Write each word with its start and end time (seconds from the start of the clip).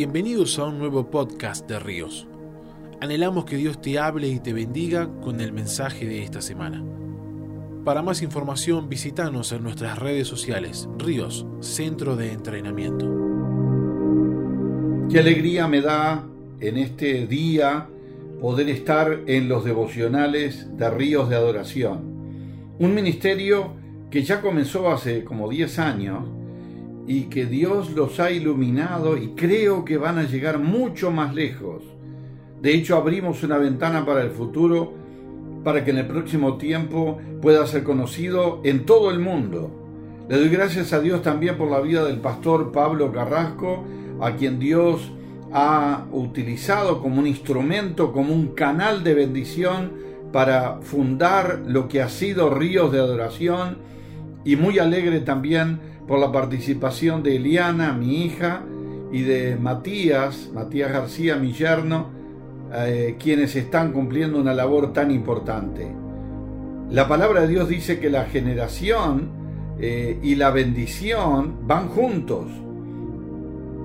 Bienvenidos 0.00 0.58
a 0.58 0.64
un 0.64 0.78
nuevo 0.78 1.10
podcast 1.10 1.68
de 1.68 1.78
Ríos. 1.78 2.26
Anhelamos 3.02 3.44
que 3.44 3.58
Dios 3.58 3.82
te 3.82 3.98
hable 3.98 4.28
y 4.28 4.40
te 4.40 4.54
bendiga 4.54 5.10
con 5.20 5.42
el 5.42 5.52
mensaje 5.52 6.06
de 6.06 6.22
esta 6.22 6.40
semana. 6.40 6.82
Para 7.84 8.00
más 8.00 8.22
información 8.22 8.88
visítanos 8.88 9.52
en 9.52 9.62
nuestras 9.62 9.98
redes 9.98 10.26
sociales, 10.26 10.88
Ríos, 10.96 11.46
Centro 11.60 12.16
de 12.16 12.32
Entrenamiento. 12.32 13.04
Qué 15.10 15.18
alegría 15.18 15.68
me 15.68 15.82
da 15.82 16.26
en 16.60 16.78
este 16.78 17.26
día 17.26 17.86
poder 18.40 18.70
estar 18.70 19.24
en 19.26 19.50
los 19.50 19.66
devocionales 19.66 20.78
de 20.78 20.88
Ríos 20.88 21.28
de 21.28 21.36
Adoración. 21.36 22.74
Un 22.78 22.94
ministerio 22.94 23.74
que 24.10 24.22
ya 24.22 24.40
comenzó 24.40 24.90
hace 24.90 25.24
como 25.24 25.50
10 25.50 25.78
años 25.78 26.39
y 27.10 27.22
que 27.24 27.44
Dios 27.44 27.90
los 27.90 28.20
ha 28.20 28.30
iluminado 28.30 29.16
y 29.16 29.30
creo 29.30 29.84
que 29.84 29.98
van 29.98 30.16
a 30.18 30.28
llegar 30.28 30.60
mucho 30.60 31.10
más 31.10 31.34
lejos. 31.34 31.82
De 32.62 32.72
hecho, 32.72 32.96
abrimos 32.96 33.42
una 33.42 33.58
ventana 33.58 34.06
para 34.06 34.22
el 34.22 34.30
futuro 34.30 34.92
para 35.64 35.84
que 35.84 35.90
en 35.90 35.98
el 35.98 36.06
próximo 36.06 36.56
tiempo 36.56 37.18
pueda 37.42 37.66
ser 37.66 37.82
conocido 37.82 38.60
en 38.62 38.86
todo 38.86 39.10
el 39.10 39.18
mundo. 39.18 39.72
Le 40.28 40.38
doy 40.38 40.50
gracias 40.50 40.92
a 40.92 41.00
Dios 41.00 41.20
también 41.20 41.58
por 41.58 41.68
la 41.68 41.80
vida 41.80 42.04
del 42.04 42.20
pastor 42.20 42.70
Pablo 42.70 43.10
Carrasco, 43.10 43.82
a 44.20 44.36
quien 44.36 44.60
Dios 44.60 45.10
ha 45.52 46.06
utilizado 46.12 47.02
como 47.02 47.18
un 47.18 47.26
instrumento, 47.26 48.12
como 48.12 48.32
un 48.32 48.54
canal 48.54 49.02
de 49.02 49.14
bendición 49.14 49.94
para 50.32 50.78
fundar 50.80 51.62
lo 51.66 51.88
que 51.88 52.02
ha 52.02 52.08
sido 52.08 52.50
Ríos 52.50 52.92
de 52.92 53.00
Adoración 53.00 53.89
y 54.44 54.56
muy 54.56 54.78
alegre 54.78 55.20
también 55.20 55.80
por 56.06 56.18
la 56.18 56.32
participación 56.32 57.22
de 57.22 57.36
Eliana, 57.36 57.92
mi 57.92 58.24
hija, 58.24 58.62
y 59.12 59.22
de 59.22 59.56
Matías, 59.56 60.50
Matías 60.54 60.92
García, 60.92 61.36
mi 61.36 61.52
yerno, 61.52 62.08
eh, 62.72 63.16
quienes 63.18 63.56
están 63.56 63.92
cumpliendo 63.92 64.40
una 64.40 64.54
labor 64.54 64.92
tan 64.92 65.10
importante. 65.10 65.90
La 66.90 67.08
palabra 67.08 67.42
de 67.42 67.48
Dios 67.48 67.68
dice 67.68 67.98
que 67.98 68.10
la 68.10 68.24
generación 68.24 69.28
eh, 69.80 70.18
y 70.22 70.36
la 70.36 70.50
bendición 70.50 71.66
van 71.66 71.88
juntos. 71.88 72.46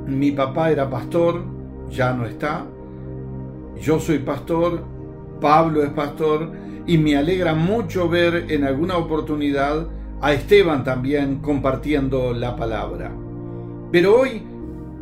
Mi 0.08 0.31
papá 0.31 0.72
era 0.72 0.90
pastor, 0.90 1.44
ya 1.90 2.14
no 2.14 2.25
está. 2.25 2.66
Yo 3.81 4.00
soy 4.00 4.19
pastor, 4.19 4.84
Pablo 5.42 5.84
es 5.84 5.90
pastor, 5.90 6.52
y 6.86 6.97
me 6.97 7.17
alegra 7.17 7.56
mucho 7.56 8.08
ver 8.08 8.45
en 8.50 8.64
alguna 8.64 8.97
oportunidad 8.97 9.88
a 10.26 10.34
Esteban 10.34 10.84
también 10.84 11.38
compartiendo 11.38 12.34
la 12.34 12.56
palabra. 12.56 13.12
Pero 13.92 14.22
hoy 14.22 14.42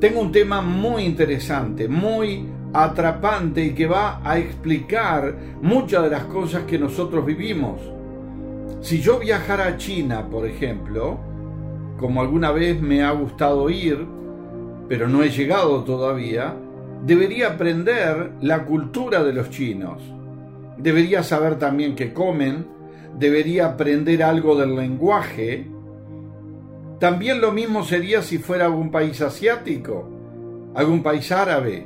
tengo 0.01 0.19
un 0.19 0.33
tema 0.33 0.61
muy 0.61 1.03
interesante, 1.03 1.87
muy 1.87 2.45
atrapante 2.73 3.63
y 3.63 3.69
que 3.69 3.87
va 3.87 4.19
a 4.21 4.37
explicar 4.37 5.33
muchas 5.61 6.03
de 6.03 6.09
las 6.09 6.25
cosas 6.25 6.63
que 6.63 6.77
nosotros 6.77 7.25
vivimos. 7.25 7.79
Si 8.81 8.99
yo 8.99 9.17
viajara 9.17 9.67
a 9.67 9.77
China, 9.77 10.27
por 10.29 10.45
ejemplo, 10.45 11.17
como 11.97 12.19
alguna 12.19 12.51
vez 12.51 12.81
me 12.81 13.01
ha 13.01 13.11
gustado 13.11 13.69
ir, 13.69 14.05
pero 14.89 15.07
no 15.07 15.23
he 15.23 15.29
llegado 15.29 15.85
todavía, 15.85 16.53
debería 17.05 17.53
aprender 17.53 18.33
la 18.41 18.65
cultura 18.65 19.23
de 19.23 19.31
los 19.31 19.49
chinos. 19.51 20.01
Debería 20.77 21.23
saber 21.23 21.57
también 21.57 21.95
qué 21.95 22.11
comen, 22.11 22.72
debería 23.17 23.67
aprender 23.67 24.23
algo 24.23 24.55
del 24.55 24.75
lenguaje. 24.75 25.67
También 26.99 27.41
lo 27.41 27.51
mismo 27.51 27.83
sería 27.83 28.21
si 28.21 28.37
fuera 28.37 28.65
algún 28.65 28.91
país 28.91 29.21
asiático, 29.21 30.09
algún 30.75 31.03
país 31.03 31.31
árabe. 31.31 31.85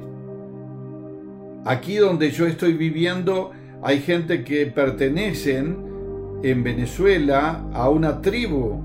Aquí 1.66 1.98
donde 1.98 2.32
yo 2.32 2.46
estoy 2.46 2.74
viviendo 2.74 3.52
hay 3.84 4.00
gente 4.00 4.44
que 4.44 4.66
pertenecen 4.68 5.78
en 6.44 6.64
Venezuela 6.64 7.64
a 7.74 7.90
una 7.90 8.22
tribu 8.22 8.82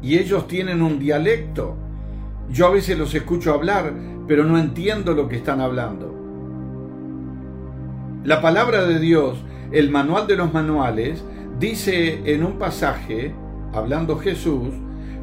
y 0.00 0.18
ellos 0.18 0.46
tienen 0.46 0.82
un 0.82 0.98
dialecto. 0.98 1.76
Yo 2.50 2.66
a 2.66 2.70
veces 2.70 2.98
los 2.98 3.14
escucho 3.14 3.52
hablar, 3.52 3.92
pero 4.26 4.44
no 4.44 4.58
entiendo 4.58 5.14
lo 5.14 5.28
que 5.28 5.36
están 5.36 5.60
hablando. 5.60 6.14
La 8.24 8.40
palabra 8.40 8.84
de 8.84 8.98
Dios, 8.98 9.42
el 9.72 9.90
manual 9.90 10.26
de 10.26 10.36
los 10.36 10.52
manuales, 10.52 11.24
dice 11.58 12.20
en 12.32 12.44
un 12.44 12.58
pasaje, 12.58 13.34
hablando 13.72 14.18
Jesús, 14.18 14.74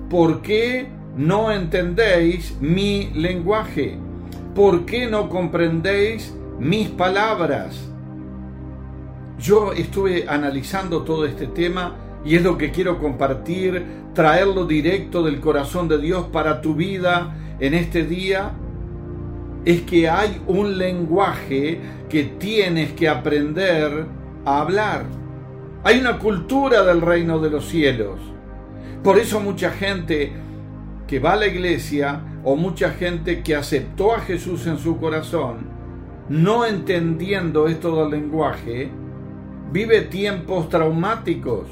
¿por 0.09 0.41
qué 0.41 0.87
no 1.15 1.51
entendéis 1.51 2.57
mi 2.61 3.11
lenguaje? 3.13 3.97
¿Por 4.55 4.85
qué 4.85 5.07
no 5.07 5.29
comprendéis 5.29 6.33
mis 6.59 6.89
palabras? 6.89 7.89
Yo 9.39 9.71
estuve 9.73 10.25
analizando 10.27 11.03
todo 11.03 11.25
este 11.25 11.47
tema 11.47 11.95
y 12.25 12.35
es 12.35 12.43
lo 12.43 12.57
que 12.57 12.71
quiero 12.71 12.99
compartir, 12.99 13.83
traerlo 14.13 14.65
directo 14.65 15.23
del 15.23 15.39
corazón 15.39 15.87
de 15.87 15.97
Dios 15.97 16.25
para 16.27 16.61
tu 16.61 16.75
vida 16.75 17.35
en 17.59 17.73
este 17.73 18.03
día. 18.03 18.51
Es 19.63 19.81
que 19.81 20.09
hay 20.09 20.41
un 20.47 20.77
lenguaje 20.77 21.79
que 22.09 22.23
tienes 22.23 22.91
que 22.93 23.07
aprender 23.07 24.05
a 24.45 24.61
hablar. 24.61 25.18
Hay 25.81 25.97
una 25.99 26.19
cultura 26.19 26.83
del 26.83 26.99
reino 26.99 27.39
de 27.39 27.49
los 27.49 27.65
cielos. 27.69 28.19
Por 29.01 29.17
eso 29.17 29.39
mucha 29.39 29.71
gente 29.71 30.33
que 31.07 31.19
va 31.19 31.33
a 31.33 31.37
la 31.37 31.47
iglesia 31.47 32.21
o 32.43 32.57
mucha 32.57 32.91
gente 32.91 33.41
que 33.43 33.55
aceptó 33.55 34.13
a 34.13 34.19
Jesús 34.19 34.67
en 34.67 34.77
su 34.77 34.97
corazón, 34.97 35.69
no 36.27 36.65
entendiendo 36.65 37.67
esto 37.67 37.95
del 37.95 38.11
lenguaje, 38.11 38.89
vive 39.71 40.01
tiempos 40.01 40.67
traumáticos. 40.67 41.67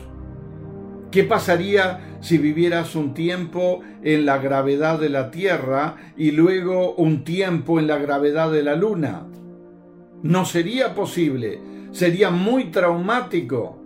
¿Qué 1.11 1.25
pasaría 1.25 2.17
si 2.21 2.37
vivieras 2.37 2.95
un 2.95 3.13
tiempo 3.13 3.81
en 4.03 4.25
la 4.25 4.37
gravedad 4.37 4.99
de 4.99 5.09
la 5.09 5.31
Tierra 5.31 5.97
y 6.15 6.31
luego 6.31 6.95
un 6.95 7.25
tiempo 7.25 7.77
en 7.77 7.87
la 7.87 7.97
gravedad 7.97 8.51
de 8.51 8.63
la 8.63 8.75
Luna? 8.75 9.27
No 10.23 10.45
sería 10.45 10.95
posible, 10.95 11.59
sería 11.91 12.29
muy 12.29 12.71
traumático. 12.71 13.76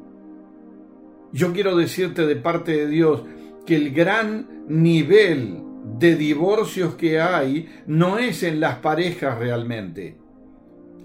Yo 1.33 1.53
quiero 1.53 1.75
decirte 1.75 2.25
de 2.25 2.35
parte 2.35 2.71
de 2.71 2.87
Dios 2.87 3.23
que 3.65 3.75
el 3.75 3.93
gran 3.93 4.65
nivel 4.67 5.63
de 5.97 6.15
divorcios 6.15 6.95
que 6.95 7.19
hay 7.19 7.69
no 7.87 8.17
es 8.17 8.43
en 8.43 8.59
las 8.59 8.77
parejas 8.77 9.37
realmente. 9.37 10.17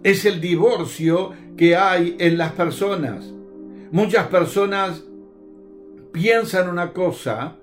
Es 0.02 0.24
el 0.24 0.40
divorcio 0.40 1.32
que 1.56 1.76
hay 1.76 2.16
en 2.18 2.38
las 2.38 2.52
personas. 2.52 3.32
Muchas 3.90 4.26
personas 4.28 5.04
piensan 6.12 6.68
una 6.68 6.92
cosa, 6.92 7.56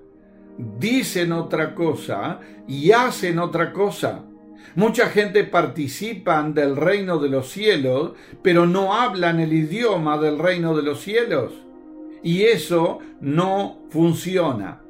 dicen 0.78 1.32
otra 1.32 1.74
cosa 1.74 2.40
y 2.66 2.92
hacen 2.92 3.38
otra 3.38 3.72
cosa. 3.72 4.24
Mucha 4.74 5.08
gente 5.08 5.44
participan 5.44 6.54
del 6.54 6.76
reino 6.76 7.18
de 7.18 7.28
los 7.28 7.50
cielos, 7.50 8.12
pero 8.42 8.66
no 8.66 8.94
hablan 8.94 9.38
el 9.38 9.52
idioma 9.52 10.18
del 10.18 10.38
reino 10.38 10.74
de 10.76 10.82
los 10.82 11.00
cielos. 11.00 11.63
Y 12.24 12.44
eso 12.44 13.00
no 13.20 13.82
funciona. 13.90 14.80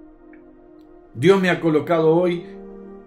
Dios 1.15 1.43
me 1.43 1.51
ha 1.51 1.61
colocado 1.61 2.17
hoy 2.17 2.45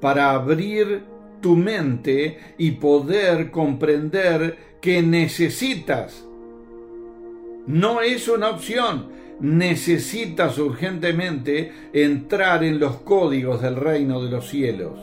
para 0.02 0.32
abrir 0.32 1.04
tu 1.42 1.56
mente 1.56 2.38
y 2.58 2.72
poder 2.72 3.50
comprender 3.52 4.78
que 4.82 5.02
necesitas. 5.02 6.26
No 7.66 8.02
es 8.02 8.28
una 8.28 8.50
opción. 8.50 9.16
Necesitas 9.40 10.58
urgentemente 10.58 11.72
entrar 11.94 12.64
en 12.64 12.80
los 12.80 12.98
códigos 12.98 13.62
del 13.62 13.78
reino 13.78 14.22
de 14.22 14.30
los 14.30 14.50
cielos. 14.50 15.00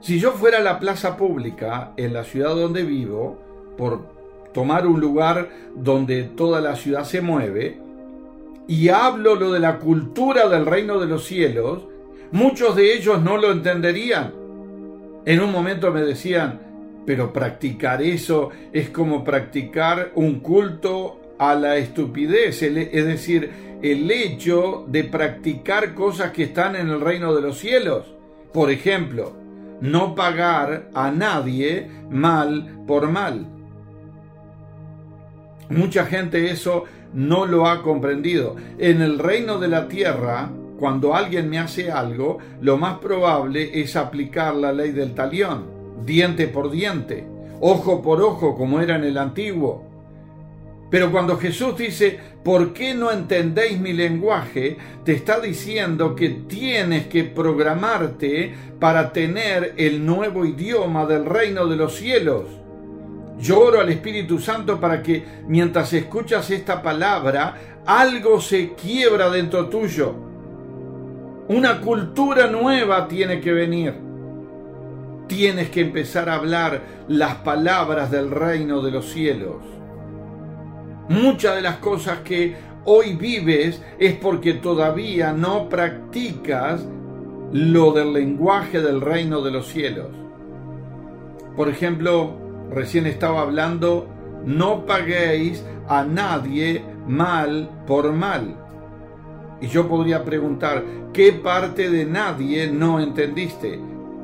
Si 0.00 0.18
yo 0.18 0.32
fuera 0.32 0.58
a 0.58 0.62
la 0.62 0.78
plaza 0.78 1.16
pública 1.16 1.92
en 1.96 2.12
la 2.12 2.24
ciudad 2.24 2.54
donde 2.54 2.82
vivo, 2.82 3.38
por 3.78 4.21
tomar 4.52 4.86
un 4.86 5.00
lugar 5.00 5.48
donde 5.74 6.24
toda 6.24 6.60
la 6.60 6.76
ciudad 6.76 7.04
se 7.04 7.20
mueve, 7.20 7.80
y 8.68 8.88
hablo 8.88 9.34
lo 9.34 9.52
de 9.52 9.60
la 9.60 9.78
cultura 9.78 10.48
del 10.48 10.66
reino 10.66 11.00
de 11.00 11.06
los 11.06 11.24
cielos, 11.24 11.82
muchos 12.30 12.76
de 12.76 12.94
ellos 12.94 13.20
no 13.22 13.36
lo 13.36 13.50
entenderían. 13.50 14.32
En 15.24 15.40
un 15.40 15.52
momento 15.52 15.92
me 15.92 16.02
decían, 16.02 16.60
pero 17.04 17.32
practicar 17.32 18.02
eso 18.02 18.50
es 18.72 18.90
como 18.90 19.24
practicar 19.24 20.12
un 20.14 20.40
culto 20.40 21.20
a 21.38 21.54
la 21.54 21.76
estupidez, 21.76 22.62
es 22.62 23.06
decir, 23.06 23.50
el 23.82 24.10
hecho 24.10 24.84
de 24.86 25.02
practicar 25.04 25.94
cosas 25.94 26.30
que 26.30 26.44
están 26.44 26.76
en 26.76 26.88
el 26.88 27.00
reino 27.00 27.34
de 27.34 27.42
los 27.42 27.58
cielos. 27.58 28.14
Por 28.52 28.70
ejemplo, 28.70 29.32
no 29.80 30.14
pagar 30.14 30.88
a 30.94 31.10
nadie 31.10 31.90
mal 32.08 32.84
por 32.86 33.10
mal. 33.10 33.46
Mucha 35.68 36.06
gente 36.06 36.50
eso 36.50 36.84
no 37.14 37.46
lo 37.46 37.66
ha 37.66 37.82
comprendido. 37.82 38.56
En 38.78 39.00
el 39.00 39.18
reino 39.18 39.58
de 39.58 39.68
la 39.68 39.88
tierra, 39.88 40.50
cuando 40.78 41.14
alguien 41.14 41.48
me 41.48 41.58
hace 41.58 41.90
algo, 41.90 42.38
lo 42.60 42.76
más 42.76 42.98
probable 42.98 43.80
es 43.80 43.96
aplicar 43.96 44.54
la 44.54 44.72
ley 44.72 44.92
del 44.92 45.14
talión, 45.14 45.66
diente 46.04 46.48
por 46.48 46.70
diente, 46.70 47.24
ojo 47.60 48.02
por 48.02 48.20
ojo, 48.20 48.56
como 48.56 48.80
era 48.80 48.96
en 48.96 49.04
el 49.04 49.18
antiguo. 49.18 49.92
Pero 50.90 51.10
cuando 51.10 51.38
Jesús 51.38 51.78
dice, 51.78 52.18
¿por 52.44 52.74
qué 52.74 52.94
no 52.94 53.10
entendéis 53.10 53.80
mi 53.80 53.94
lenguaje? 53.94 54.76
Te 55.04 55.12
está 55.12 55.40
diciendo 55.40 56.14
que 56.14 56.28
tienes 56.28 57.06
que 57.06 57.24
programarte 57.24 58.52
para 58.78 59.10
tener 59.10 59.72
el 59.78 60.04
nuevo 60.04 60.44
idioma 60.44 61.06
del 61.06 61.24
reino 61.24 61.66
de 61.66 61.76
los 61.76 61.94
cielos. 61.94 62.44
Yo 63.42 63.58
oro 63.58 63.80
al 63.80 63.88
Espíritu 63.88 64.38
Santo 64.38 64.78
para 64.78 65.02
que 65.02 65.24
mientras 65.48 65.92
escuchas 65.92 66.48
esta 66.52 66.80
palabra, 66.80 67.56
algo 67.84 68.40
se 68.40 68.74
quiebra 68.74 69.30
dentro 69.30 69.68
tuyo. 69.68 70.14
Una 71.48 71.80
cultura 71.80 72.46
nueva 72.46 73.08
tiene 73.08 73.40
que 73.40 73.52
venir. 73.52 73.94
Tienes 75.26 75.70
que 75.70 75.80
empezar 75.80 76.28
a 76.28 76.36
hablar 76.36 76.82
las 77.08 77.34
palabras 77.36 78.12
del 78.12 78.30
reino 78.30 78.80
de 78.80 78.92
los 78.92 79.06
cielos. 79.06 79.56
Muchas 81.08 81.56
de 81.56 81.62
las 81.62 81.78
cosas 81.78 82.20
que 82.20 82.54
hoy 82.84 83.16
vives 83.16 83.82
es 83.98 84.14
porque 84.14 84.54
todavía 84.54 85.32
no 85.32 85.68
practicas 85.68 86.86
lo 87.52 87.90
del 87.90 88.12
lenguaje 88.12 88.80
del 88.80 89.00
reino 89.00 89.42
de 89.42 89.50
los 89.50 89.66
cielos. 89.66 90.10
Por 91.56 91.68
ejemplo, 91.68 92.41
recién 92.74 93.06
estaba 93.06 93.42
hablando, 93.42 94.08
no 94.44 94.86
paguéis 94.86 95.64
a 95.88 96.04
nadie 96.04 96.82
mal 97.06 97.70
por 97.86 98.12
mal. 98.12 98.56
Y 99.60 99.68
yo 99.68 99.88
podría 99.88 100.24
preguntar, 100.24 100.82
¿qué 101.12 101.32
parte 101.32 101.90
de 101.90 102.04
nadie 102.04 102.68
no 102.68 103.00
entendiste? 103.00 103.78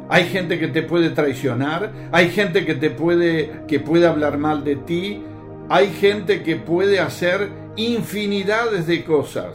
Hay 0.08 0.24
gente 0.24 0.58
que 0.58 0.68
te 0.68 0.82
puede 0.82 1.10
traicionar, 1.10 1.92
hay 2.12 2.30
gente 2.30 2.64
que 2.64 2.74
te 2.74 2.90
puede 2.90 3.62
que 3.68 3.78
puede 3.78 4.06
hablar 4.06 4.38
mal 4.38 4.64
de 4.64 4.76
ti, 4.76 5.22
hay 5.68 5.88
gente 5.90 6.42
que 6.42 6.56
puede 6.56 6.98
hacer 6.98 7.50
infinidades 7.76 8.86
de 8.86 9.04
cosas. 9.04 9.54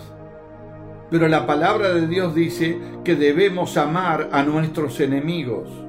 Pero 1.09 1.27
la 1.27 1.45
palabra 1.45 1.93
de 1.93 2.07
Dios 2.07 2.33
dice 2.33 2.77
que 3.03 3.15
debemos 3.15 3.77
amar 3.77 4.29
a 4.31 4.43
nuestros 4.43 4.99
enemigos. 4.99 5.82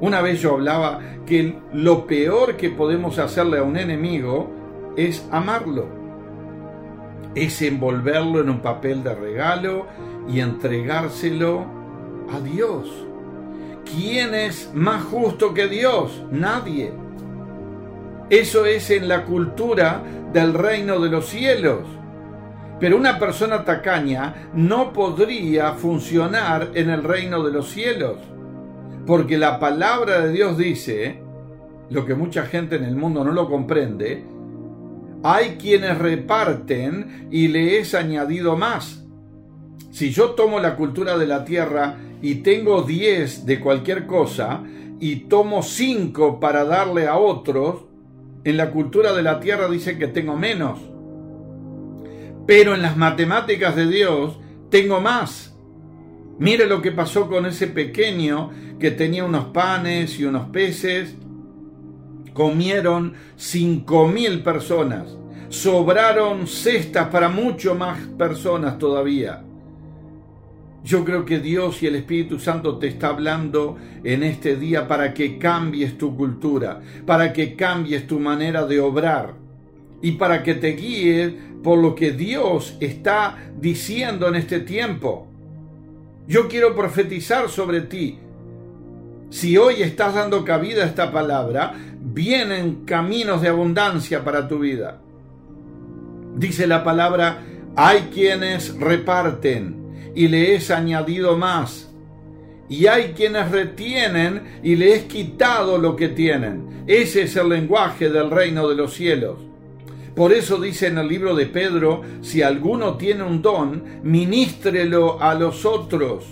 Una 0.00 0.20
vez 0.20 0.40
yo 0.40 0.54
hablaba 0.54 1.00
que 1.26 1.56
lo 1.72 2.06
peor 2.06 2.56
que 2.56 2.70
podemos 2.70 3.18
hacerle 3.18 3.58
a 3.58 3.62
un 3.62 3.76
enemigo 3.76 4.50
es 4.96 5.26
amarlo. 5.30 5.86
Es 7.34 7.62
envolverlo 7.62 8.40
en 8.40 8.50
un 8.50 8.60
papel 8.60 9.02
de 9.02 9.14
regalo 9.14 9.86
y 10.28 10.40
entregárselo 10.40 11.64
a 12.32 12.40
Dios. 12.40 13.06
¿Quién 13.84 14.34
es 14.34 14.70
más 14.74 15.04
justo 15.04 15.54
que 15.54 15.68
Dios? 15.68 16.24
Nadie. 16.30 16.92
Eso 18.30 18.64
es 18.66 18.90
en 18.90 19.08
la 19.08 19.24
cultura 19.24 20.02
del 20.32 20.54
reino 20.54 20.98
de 20.98 21.10
los 21.10 21.26
cielos. 21.26 21.80
Pero 22.80 22.96
una 22.96 23.18
persona 23.18 23.64
tacaña 23.64 24.50
no 24.54 24.92
podría 24.92 25.72
funcionar 25.72 26.70
en 26.74 26.90
el 26.90 27.04
reino 27.04 27.44
de 27.44 27.52
los 27.52 27.68
cielos. 27.68 28.16
Porque 29.06 29.36
la 29.38 29.58
palabra 29.58 30.20
de 30.20 30.32
Dios 30.32 30.56
dice, 30.56 31.20
lo 31.90 32.06
que 32.06 32.14
mucha 32.14 32.46
gente 32.46 32.76
en 32.76 32.84
el 32.84 32.96
mundo 32.96 33.24
no 33.24 33.32
lo 33.32 33.48
comprende, 33.48 34.24
hay 35.22 35.56
quienes 35.56 35.98
reparten 35.98 37.28
y 37.30 37.48
le 37.48 37.78
es 37.78 37.94
añadido 37.94 38.56
más. 38.56 39.04
Si 39.90 40.10
yo 40.10 40.30
tomo 40.30 40.58
la 40.58 40.76
cultura 40.76 41.16
de 41.16 41.26
la 41.26 41.44
tierra 41.44 41.96
y 42.20 42.36
tengo 42.36 42.82
10 42.82 43.46
de 43.46 43.60
cualquier 43.60 44.06
cosa 44.06 44.62
y 45.00 45.16
tomo 45.28 45.62
5 45.62 46.40
para 46.40 46.64
darle 46.64 47.06
a 47.06 47.16
otros, 47.16 47.84
en 48.44 48.56
la 48.56 48.70
cultura 48.70 49.12
de 49.12 49.22
la 49.22 49.40
tierra 49.40 49.68
dice 49.68 49.98
que 49.98 50.08
tengo 50.08 50.36
menos. 50.36 50.78
Pero 52.46 52.74
en 52.74 52.82
las 52.82 52.96
matemáticas 52.96 53.76
de 53.76 53.86
Dios 53.86 54.38
tengo 54.70 55.00
más. 55.00 55.53
Mire 56.38 56.66
lo 56.66 56.82
que 56.82 56.90
pasó 56.90 57.28
con 57.28 57.46
ese 57.46 57.68
pequeño 57.68 58.50
que 58.78 58.90
tenía 58.90 59.24
unos 59.24 59.46
panes 59.46 60.18
y 60.18 60.24
unos 60.24 60.48
peces. 60.48 61.14
Comieron 62.32 63.14
cinco 63.36 64.08
mil 64.08 64.42
personas. 64.42 65.16
Sobraron 65.48 66.48
cestas 66.48 67.08
para 67.08 67.28
mucho 67.28 67.76
más 67.76 67.98
personas 68.18 68.78
todavía. 68.78 69.44
Yo 70.82 71.04
creo 71.04 71.24
que 71.24 71.38
Dios 71.38 71.82
y 71.82 71.86
el 71.86 71.94
Espíritu 71.94 72.38
Santo 72.38 72.76
te 72.78 72.88
está 72.88 73.08
hablando 73.08 73.78
en 74.02 74.22
este 74.22 74.56
día 74.56 74.86
para 74.86 75.14
que 75.14 75.38
cambies 75.38 75.96
tu 75.96 76.14
cultura, 76.14 76.82
para 77.06 77.32
que 77.32 77.54
cambies 77.54 78.06
tu 78.06 78.20
manera 78.20 78.66
de 78.66 78.80
obrar 78.80 79.34
y 80.02 80.12
para 80.12 80.42
que 80.42 80.54
te 80.54 80.72
guíes 80.72 81.32
por 81.62 81.78
lo 81.78 81.94
que 81.94 82.12
Dios 82.12 82.76
está 82.80 83.38
diciendo 83.58 84.28
en 84.28 84.34
este 84.34 84.60
tiempo. 84.60 85.28
Yo 86.26 86.48
quiero 86.48 86.74
profetizar 86.74 87.48
sobre 87.48 87.82
ti. 87.82 88.18
Si 89.28 89.56
hoy 89.58 89.82
estás 89.82 90.14
dando 90.14 90.44
cabida 90.44 90.84
a 90.84 90.86
esta 90.86 91.12
palabra, 91.12 91.74
vienen 92.00 92.84
caminos 92.86 93.42
de 93.42 93.48
abundancia 93.48 94.24
para 94.24 94.48
tu 94.48 94.60
vida. 94.60 95.00
Dice 96.36 96.66
la 96.66 96.82
palabra, 96.82 97.42
hay 97.76 98.08
quienes 98.12 98.74
reparten 98.78 100.12
y 100.14 100.28
le 100.28 100.54
es 100.54 100.70
añadido 100.70 101.36
más. 101.36 101.90
Y 102.68 102.86
hay 102.86 103.12
quienes 103.12 103.50
retienen 103.50 104.60
y 104.62 104.76
le 104.76 104.94
es 104.94 105.02
quitado 105.02 105.76
lo 105.76 105.94
que 105.94 106.08
tienen. 106.08 106.84
Ese 106.86 107.22
es 107.22 107.36
el 107.36 107.50
lenguaje 107.50 108.08
del 108.08 108.30
reino 108.30 108.66
de 108.68 108.76
los 108.76 108.94
cielos. 108.94 109.38
Por 110.14 110.32
eso 110.32 110.60
dice 110.60 110.86
en 110.86 110.98
el 110.98 111.08
libro 111.08 111.34
de 111.34 111.46
Pedro, 111.46 112.02
si 112.20 112.42
alguno 112.42 112.96
tiene 112.96 113.24
un 113.24 113.42
don, 113.42 113.82
ministrelo 114.04 115.20
a 115.20 115.34
los 115.34 115.64
otros. 115.64 116.24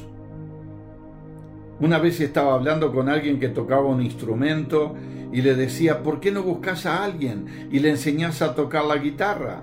Una 1.81 1.99
vez 1.99 2.21
estaba 2.21 2.55
hablando 2.55 2.93
con 2.93 3.09
alguien 3.09 3.41
que 3.41 3.49
tocaba 3.49 3.87
un 3.87 4.01
instrumento 4.01 4.95
y 5.33 5.43
le 5.43 5.57
decía, 5.57 6.03
¿por 6.03 6.21
qué 6.21 6.31
no 6.31 6.43
buscas 6.45 6.87
a 6.87 7.03
alguien 7.03 7.69
y 7.73 7.81
le 7.81 7.91
enseñas 7.91 8.41
a 8.41 8.55
tocar 8.55 8.85
la 8.85 8.99
guitarra? 8.99 9.63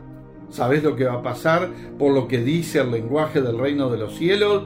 ¿Sabes 0.50 0.83
lo 0.83 0.98
que 0.98 1.06
va 1.06 1.13
a 1.13 1.22
pasar 1.22 1.69
por 1.98 2.13
lo 2.13 2.27
que 2.27 2.39
dice 2.39 2.80
el 2.80 2.92
lenguaje 2.92 3.42
del 3.42 3.57
reino 3.57 3.89
de 3.89 4.00
los 4.00 4.15
cielos? 4.17 4.63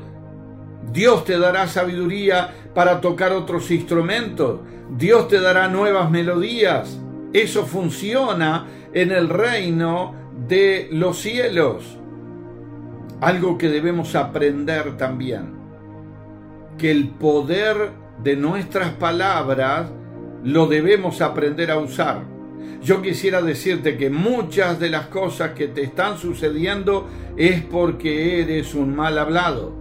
Dios 0.91 1.25
te 1.25 1.37
dará 1.37 1.67
sabiduría 1.67 2.55
para 2.73 3.01
tocar 3.01 3.33
otros 3.33 3.69
instrumentos. 3.69 4.61
Dios 4.97 5.27
te 5.27 5.39
dará 5.39 5.67
nuevas 5.67 6.09
melodías. 6.09 6.97
Eso 7.33 7.65
funciona 7.65 8.65
en 8.93 9.11
el 9.11 9.29
reino 9.29 10.15
de 10.47 10.89
los 10.91 11.19
cielos. 11.19 11.97
Algo 13.21 13.57
que 13.57 13.69
debemos 13.69 14.15
aprender 14.15 14.97
también. 14.97 15.53
Que 16.77 16.91
el 16.91 17.09
poder 17.09 17.91
de 18.23 18.35
nuestras 18.35 18.91
palabras 18.91 19.91
lo 20.43 20.67
debemos 20.67 21.21
aprender 21.21 21.71
a 21.71 21.77
usar. 21.77 22.23
Yo 22.81 23.01
quisiera 23.01 23.41
decirte 23.41 23.97
que 23.97 24.09
muchas 24.09 24.79
de 24.79 24.89
las 24.89 25.07
cosas 25.07 25.51
que 25.51 25.67
te 25.69 25.83
están 25.83 26.17
sucediendo 26.17 27.07
es 27.37 27.61
porque 27.63 28.41
eres 28.41 28.75
un 28.75 28.95
mal 28.95 29.17
hablado. 29.17 29.73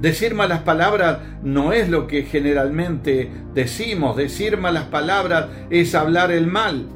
Decir 0.00 0.34
malas 0.34 0.60
palabras 0.60 1.20
no 1.42 1.72
es 1.72 1.88
lo 1.88 2.06
que 2.06 2.24
generalmente 2.24 3.30
decimos. 3.54 4.16
Decir 4.16 4.58
malas 4.58 4.84
palabras 4.84 5.46
es 5.70 5.94
hablar 5.94 6.30
el 6.30 6.46
mal. 6.46 6.88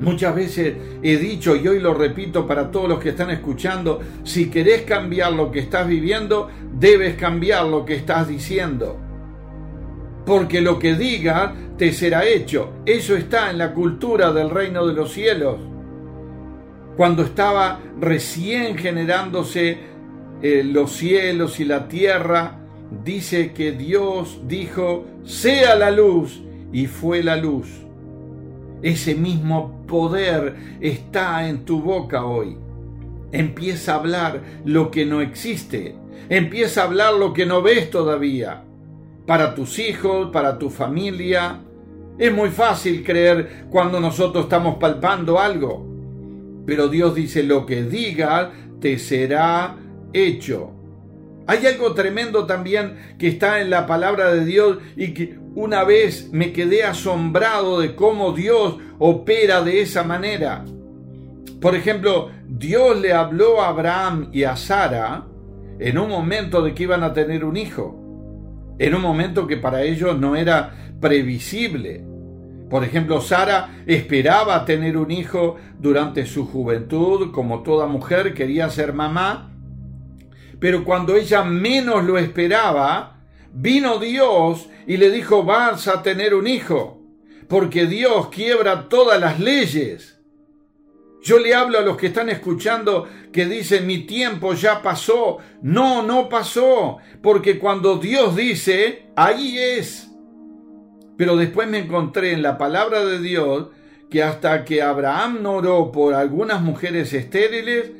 Muchas 0.00 0.34
veces 0.34 0.74
he 1.02 1.16
dicho 1.16 1.54
y 1.54 1.68
hoy 1.68 1.78
lo 1.78 1.94
repito 1.94 2.46
para 2.46 2.70
todos 2.70 2.88
los 2.88 2.98
que 2.98 3.10
están 3.10 3.30
escuchando, 3.30 4.00
si 4.24 4.50
querés 4.50 4.82
cambiar 4.82 5.32
lo 5.32 5.50
que 5.50 5.60
estás 5.60 5.86
viviendo, 5.86 6.48
debes 6.78 7.16
cambiar 7.16 7.66
lo 7.66 7.84
que 7.84 7.96
estás 7.96 8.26
diciendo 8.26 8.98
porque 10.30 10.60
lo 10.60 10.78
que 10.78 10.94
diga 10.94 11.54
te 11.76 11.92
será 11.92 12.24
hecho. 12.24 12.74
Eso 12.86 13.16
está 13.16 13.50
en 13.50 13.58
la 13.58 13.72
cultura 13.72 14.32
del 14.32 14.50
reino 14.50 14.86
de 14.86 14.94
los 14.94 15.12
cielos. 15.12 15.56
Cuando 16.96 17.22
estaba 17.22 17.80
recién 17.98 18.76
generándose 18.76 19.78
eh, 20.42 20.62
los 20.64 20.92
cielos 20.92 21.58
y 21.58 21.64
la 21.64 21.88
tierra, 21.88 22.60
dice 23.04 23.52
que 23.52 23.72
Dios 23.72 24.40
dijo, 24.46 25.06
sea 25.24 25.74
la 25.74 25.90
luz, 25.90 26.42
y 26.72 26.86
fue 26.86 27.24
la 27.24 27.36
luz. 27.36 27.66
Ese 28.82 29.14
mismo 29.14 29.84
poder 29.86 30.78
está 30.80 31.48
en 31.48 31.64
tu 31.64 31.80
boca 31.82 32.24
hoy. 32.24 32.56
Empieza 33.32 33.92
a 33.92 33.96
hablar 33.96 34.42
lo 34.64 34.90
que 34.90 35.06
no 35.06 35.20
existe. 35.20 35.94
Empieza 36.28 36.82
a 36.82 36.84
hablar 36.84 37.14
lo 37.14 37.32
que 37.32 37.46
no 37.46 37.62
ves 37.62 37.90
todavía 37.90 38.64
para 39.26 39.54
tus 39.54 39.78
hijos, 39.78 40.30
para 40.32 40.58
tu 40.58 40.70
familia. 40.70 41.60
Es 42.18 42.32
muy 42.32 42.50
fácil 42.50 43.04
creer 43.04 43.66
cuando 43.70 44.00
nosotros 44.00 44.44
estamos 44.44 44.76
palpando 44.76 45.38
algo. 45.38 45.86
Pero 46.66 46.88
Dios 46.88 47.14
dice, 47.14 47.42
lo 47.42 47.66
que 47.66 47.82
diga 47.82 48.52
te 48.80 48.98
será 48.98 49.76
hecho. 50.12 50.79
Hay 51.50 51.66
algo 51.66 51.94
tremendo 51.94 52.46
también 52.46 53.16
que 53.18 53.26
está 53.26 53.60
en 53.60 53.70
la 53.70 53.84
palabra 53.84 54.32
de 54.32 54.44
Dios 54.44 54.78
y 54.94 55.14
que 55.14 55.36
una 55.56 55.82
vez 55.82 56.30
me 56.30 56.52
quedé 56.52 56.84
asombrado 56.84 57.80
de 57.80 57.96
cómo 57.96 58.30
Dios 58.30 58.76
opera 59.00 59.60
de 59.60 59.80
esa 59.80 60.04
manera. 60.04 60.64
Por 61.60 61.74
ejemplo, 61.74 62.30
Dios 62.46 63.00
le 63.00 63.12
habló 63.12 63.60
a 63.60 63.70
Abraham 63.70 64.28
y 64.32 64.44
a 64.44 64.54
Sara 64.54 65.26
en 65.80 65.98
un 65.98 66.08
momento 66.08 66.62
de 66.62 66.72
que 66.72 66.84
iban 66.84 67.02
a 67.02 67.12
tener 67.14 67.44
un 67.44 67.56
hijo, 67.56 68.76
en 68.78 68.94
un 68.94 69.02
momento 69.02 69.48
que 69.48 69.56
para 69.56 69.82
ellos 69.82 70.16
no 70.20 70.36
era 70.36 70.94
previsible. 71.00 72.04
Por 72.70 72.84
ejemplo, 72.84 73.20
Sara 73.20 73.82
esperaba 73.86 74.64
tener 74.64 74.96
un 74.96 75.10
hijo 75.10 75.56
durante 75.80 76.26
su 76.26 76.46
juventud, 76.46 77.32
como 77.32 77.64
toda 77.64 77.88
mujer 77.88 78.34
quería 78.34 78.70
ser 78.70 78.92
mamá, 78.92 79.50
pero 80.60 80.84
cuando 80.84 81.16
ella 81.16 81.42
menos 81.42 82.04
lo 82.04 82.18
esperaba, 82.18 83.16
vino 83.52 83.98
Dios 83.98 84.68
y 84.86 84.98
le 84.98 85.10
dijo, 85.10 85.42
vas 85.42 85.88
a 85.88 86.02
tener 86.02 86.34
un 86.34 86.46
hijo, 86.46 87.00
porque 87.48 87.86
Dios 87.86 88.28
quiebra 88.28 88.88
todas 88.88 89.20
las 89.20 89.40
leyes. 89.40 90.18
Yo 91.22 91.38
le 91.38 91.54
hablo 91.54 91.78
a 91.78 91.82
los 91.82 91.96
que 91.96 92.06
están 92.06 92.30
escuchando 92.30 93.08
que 93.32 93.46
dicen 93.46 93.86
mi 93.86 94.06
tiempo 94.06 94.54
ya 94.54 94.80
pasó. 94.80 95.38
No, 95.60 96.02
no 96.02 96.28
pasó, 96.28 96.98
porque 97.22 97.58
cuando 97.58 97.98
Dios 97.98 98.36
dice, 98.36 99.06
ahí 99.16 99.58
es. 99.58 100.10
Pero 101.18 101.36
después 101.36 101.68
me 101.68 101.78
encontré 101.78 102.32
en 102.32 102.42
la 102.42 102.56
palabra 102.56 103.04
de 103.04 103.18
Dios 103.18 103.68
que 104.08 104.22
hasta 104.22 104.64
que 104.64 104.82
Abraham 104.82 105.42
no 105.42 105.56
oró 105.56 105.92
por 105.92 106.14
algunas 106.14 106.62
mujeres 106.62 107.12
estériles, 107.12 107.92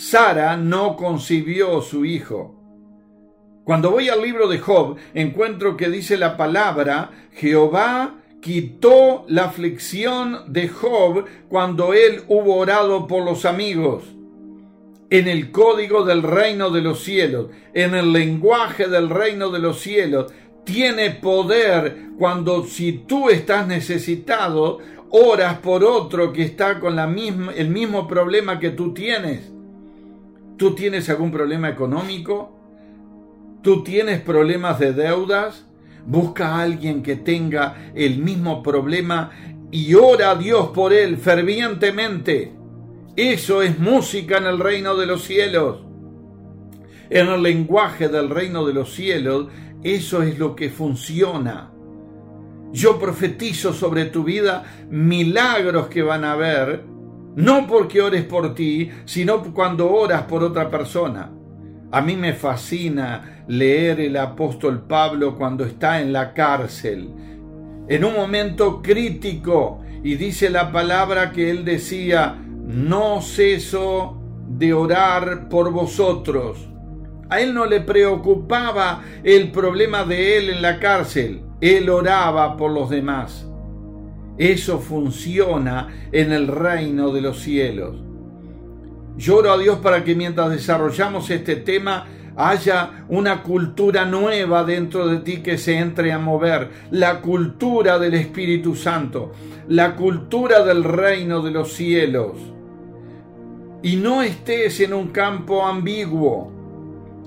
Sara 0.00 0.56
no 0.56 0.96
concibió 0.96 1.82
su 1.82 2.06
hijo. 2.06 2.54
Cuando 3.64 3.90
voy 3.90 4.08
al 4.08 4.22
libro 4.22 4.48
de 4.48 4.58
Job, 4.58 4.96
encuentro 5.12 5.76
que 5.76 5.90
dice 5.90 6.16
la 6.16 6.38
palabra, 6.38 7.10
Jehová 7.32 8.14
quitó 8.40 9.26
la 9.28 9.44
aflicción 9.44 10.54
de 10.54 10.68
Job 10.68 11.26
cuando 11.50 11.92
él 11.92 12.22
hubo 12.28 12.56
orado 12.56 13.06
por 13.06 13.26
los 13.26 13.44
amigos. 13.44 14.04
En 15.10 15.28
el 15.28 15.50
código 15.50 16.02
del 16.06 16.22
reino 16.22 16.70
de 16.70 16.80
los 16.80 17.04
cielos, 17.04 17.48
en 17.74 17.94
el 17.94 18.14
lenguaje 18.14 18.88
del 18.88 19.10
reino 19.10 19.50
de 19.50 19.58
los 19.58 19.80
cielos, 19.80 20.32
tiene 20.64 21.10
poder 21.10 22.08
cuando 22.18 22.64
si 22.64 22.92
tú 23.06 23.28
estás 23.28 23.66
necesitado, 23.66 24.78
oras 25.10 25.58
por 25.58 25.84
otro 25.84 26.32
que 26.32 26.42
está 26.42 26.80
con 26.80 26.96
la 26.96 27.06
misma, 27.06 27.52
el 27.52 27.68
mismo 27.68 28.08
problema 28.08 28.58
que 28.58 28.70
tú 28.70 28.94
tienes. 28.94 29.59
¿Tú 30.60 30.74
tienes 30.74 31.08
algún 31.08 31.32
problema 31.32 31.70
económico? 31.70 32.52
¿Tú 33.62 33.82
tienes 33.82 34.20
problemas 34.20 34.78
de 34.78 34.92
deudas? 34.92 35.64
Busca 36.04 36.48
a 36.48 36.60
alguien 36.60 37.02
que 37.02 37.16
tenga 37.16 37.90
el 37.94 38.18
mismo 38.18 38.62
problema 38.62 39.30
y 39.70 39.94
ora 39.94 40.32
a 40.32 40.34
Dios 40.34 40.68
por 40.74 40.92
él 40.92 41.16
fervientemente. 41.16 42.52
Eso 43.16 43.62
es 43.62 43.78
música 43.78 44.36
en 44.36 44.44
el 44.44 44.58
reino 44.58 44.96
de 44.96 45.06
los 45.06 45.24
cielos. 45.24 45.78
En 47.08 47.28
el 47.28 47.42
lenguaje 47.42 48.08
del 48.08 48.28
reino 48.28 48.66
de 48.66 48.74
los 48.74 48.92
cielos, 48.92 49.46
eso 49.82 50.22
es 50.22 50.38
lo 50.38 50.54
que 50.54 50.68
funciona. 50.68 51.72
Yo 52.70 52.98
profetizo 52.98 53.72
sobre 53.72 54.04
tu 54.04 54.24
vida 54.24 54.64
milagros 54.90 55.86
que 55.86 56.02
van 56.02 56.22
a 56.22 56.32
haber, 56.32 56.84
no 57.36 57.66
porque 57.66 58.00
ores 58.00 58.24
por 58.24 58.54
ti, 58.54 58.90
sino 59.04 59.42
cuando 59.54 59.90
oras 59.90 60.22
por 60.22 60.42
otra 60.42 60.70
persona. 60.70 61.30
A 61.92 62.00
mí 62.00 62.16
me 62.16 62.32
fascina 62.32 63.44
leer 63.48 64.00
el 64.00 64.16
apóstol 64.16 64.82
Pablo 64.86 65.36
cuando 65.36 65.64
está 65.64 66.00
en 66.00 66.12
la 66.12 66.32
cárcel, 66.32 67.10
en 67.88 68.04
un 68.04 68.14
momento 68.14 68.80
crítico, 68.80 69.82
y 70.02 70.14
dice 70.14 70.50
la 70.50 70.70
palabra 70.70 71.32
que 71.32 71.50
él 71.50 71.64
decía, 71.64 72.36
no 72.36 73.20
ceso 73.20 74.20
de 74.48 74.72
orar 74.72 75.48
por 75.48 75.72
vosotros. 75.72 76.68
A 77.28 77.40
él 77.40 77.54
no 77.54 77.66
le 77.66 77.80
preocupaba 77.80 79.02
el 79.22 79.50
problema 79.50 80.04
de 80.04 80.38
él 80.38 80.50
en 80.50 80.62
la 80.62 80.78
cárcel, 80.78 81.42
él 81.60 81.90
oraba 81.90 82.56
por 82.56 82.70
los 82.70 82.88
demás. 82.88 83.49
Eso 84.38 84.78
funciona 84.78 85.88
en 86.12 86.32
el 86.32 86.46
reino 86.46 87.12
de 87.12 87.20
los 87.20 87.40
cielos. 87.40 87.96
Lloro 89.16 89.52
a 89.52 89.58
Dios 89.58 89.78
para 89.80 90.02
que 90.02 90.14
mientras 90.14 90.50
desarrollamos 90.50 91.28
este 91.30 91.56
tema 91.56 92.06
haya 92.36 93.04
una 93.08 93.42
cultura 93.42 94.04
nueva 94.04 94.64
dentro 94.64 95.08
de 95.08 95.18
ti 95.18 95.42
que 95.42 95.58
se 95.58 95.78
entre 95.78 96.12
a 96.12 96.18
mover, 96.18 96.70
la 96.90 97.20
cultura 97.20 97.98
del 97.98 98.14
Espíritu 98.14 98.74
Santo, 98.74 99.32
la 99.68 99.94
cultura 99.94 100.64
del 100.64 100.84
reino 100.84 101.42
de 101.42 101.50
los 101.50 101.72
cielos. 101.74 102.32
Y 103.82 103.96
no 103.96 104.22
estés 104.22 104.80
en 104.80 104.94
un 104.94 105.08
campo 105.08 105.66
ambiguo. 105.66 106.52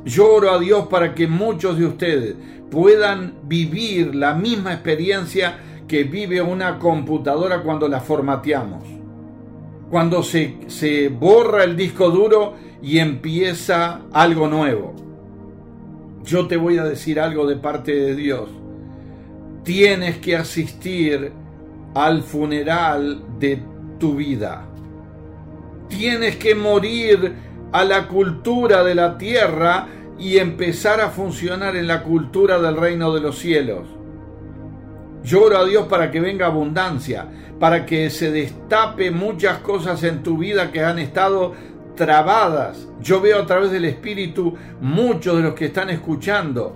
Lloro 0.05 0.51
a 0.51 0.59
Dios 0.59 0.87
para 0.87 1.15
que 1.15 1.27
muchos 1.27 1.77
de 1.77 1.85
ustedes 1.85 2.35
puedan 2.69 3.35
vivir 3.43 4.15
la 4.15 4.33
misma 4.33 4.73
experiencia 4.73 5.59
que 5.87 6.03
vive 6.03 6.41
una 6.41 6.79
computadora 6.79 7.61
cuando 7.61 7.87
la 7.87 7.99
formateamos 7.99 8.93
cuando 9.93 10.23
se, 10.23 10.55
se 10.69 11.09
borra 11.09 11.63
el 11.63 11.77
disco 11.77 12.09
duro 12.09 12.55
y 12.81 12.97
empieza 12.97 14.01
algo 14.11 14.47
nuevo. 14.47 14.95
Yo 16.25 16.47
te 16.47 16.57
voy 16.57 16.79
a 16.79 16.83
decir 16.83 17.19
algo 17.19 17.45
de 17.45 17.57
parte 17.57 17.93
de 17.93 18.15
Dios. 18.15 18.49
Tienes 19.63 20.17
que 20.17 20.35
asistir 20.35 21.31
al 21.93 22.23
funeral 22.23 23.23
de 23.37 23.61
tu 23.99 24.15
vida. 24.15 24.65
Tienes 25.89 26.37
que 26.37 26.55
morir 26.55 27.31
a 27.71 27.83
la 27.83 28.07
cultura 28.07 28.83
de 28.83 28.95
la 28.95 29.19
tierra 29.19 29.89
y 30.17 30.39
empezar 30.39 31.01
a 31.01 31.09
funcionar 31.09 31.75
en 31.75 31.85
la 31.85 32.01
cultura 32.01 32.59
del 32.59 32.77
reino 32.77 33.13
de 33.13 33.21
los 33.21 33.37
cielos. 33.37 33.87
Lloro 35.23 35.57
a 35.57 35.65
Dios 35.65 35.87
para 35.87 36.11
que 36.11 36.19
venga 36.19 36.47
abundancia, 36.47 37.27
para 37.59 37.85
que 37.85 38.09
se 38.09 38.31
destape 38.31 39.09
muchas 39.09 39.59
cosas 39.59 40.03
en 40.03 40.21
tu 40.21 40.37
vida 40.37 40.71
que 40.71 40.83
han 40.83 40.99
estado 40.99 41.53
trabadas. 41.95 42.89
Yo 43.01 43.21
veo 43.21 43.39
a 43.39 43.45
través 43.45 43.71
del 43.71 43.85
Espíritu 43.85 44.55
muchos 44.81 45.37
de 45.37 45.43
los 45.43 45.53
que 45.53 45.65
están 45.65 45.89
escuchando. 45.89 46.75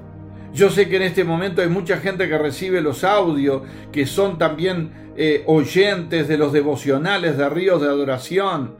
Yo 0.54 0.70
sé 0.70 0.88
que 0.88 0.96
en 0.96 1.02
este 1.04 1.26
momento 1.26 1.62
hay 1.62 1.68
mucha 1.68 1.98
gente 1.98 2.30
que 2.30 2.38
recibe 2.38 2.82
los 2.82 3.04
audios, 3.04 3.64
que 3.92 4.06
son 4.06 4.38
también 4.38 5.12
eh, 5.18 5.44
oyentes 5.46 6.28
de 6.28 6.38
los 6.38 6.54
devocionales 6.54 7.38
de 7.38 7.50
ríos 7.50 7.82
de 7.82 7.88
adoración. 7.88 8.76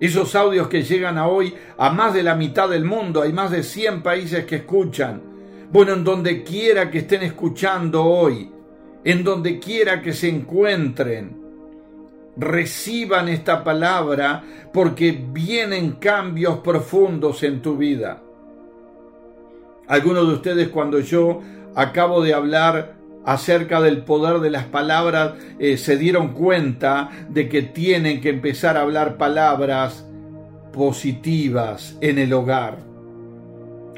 Esos 0.00 0.34
audios 0.34 0.68
que 0.68 0.82
llegan 0.82 1.16
a 1.16 1.26
hoy 1.26 1.54
a 1.78 1.90
más 1.90 2.12
de 2.12 2.22
la 2.22 2.34
mitad 2.34 2.68
del 2.68 2.84
mundo, 2.84 3.22
hay 3.22 3.32
más 3.32 3.50
de 3.50 3.62
100 3.62 4.02
países 4.02 4.44
que 4.44 4.56
escuchan. 4.56 5.22
Bueno, 5.72 5.94
en 5.94 6.04
donde 6.04 6.44
quiera 6.44 6.90
que 6.90 6.98
estén 6.98 7.22
escuchando 7.22 8.04
hoy, 8.04 8.50
en 9.04 9.24
donde 9.24 9.58
quiera 9.58 10.02
que 10.02 10.12
se 10.12 10.28
encuentren, 10.28 11.36
reciban 12.36 13.28
esta 13.28 13.64
palabra 13.64 14.44
porque 14.72 15.12
vienen 15.32 15.92
cambios 15.92 16.58
profundos 16.58 17.42
en 17.42 17.60
tu 17.60 17.76
vida. 17.76 18.22
Algunos 19.88 20.28
de 20.28 20.34
ustedes 20.34 20.68
cuando 20.68 21.00
yo 21.00 21.40
acabo 21.74 22.22
de 22.22 22.34
hablar 22.34 22.96
acerca 23.24 23.80
del 23.80 24.04
poder 24.04 24.40
de 24.40 24.50
las 24.50 24.64
palabras 24.64 25.32
eh, 25.58 25.76
se 25.76 25.96
dieron 25.96 26.28
cuenta 26.28 27.10
de 27.28 27.48
que 27.48 27.62
tienen 27.62 28.20
que 28.20 28.30
empezar 28.30 28.76
a 28.76 28.82
hablar 28.82 29.16
palabras 29.16 30.06
positivas 30.72 31.96
en 32.00 32.18
el 32.18 32.32
hogar. 32.32 32.78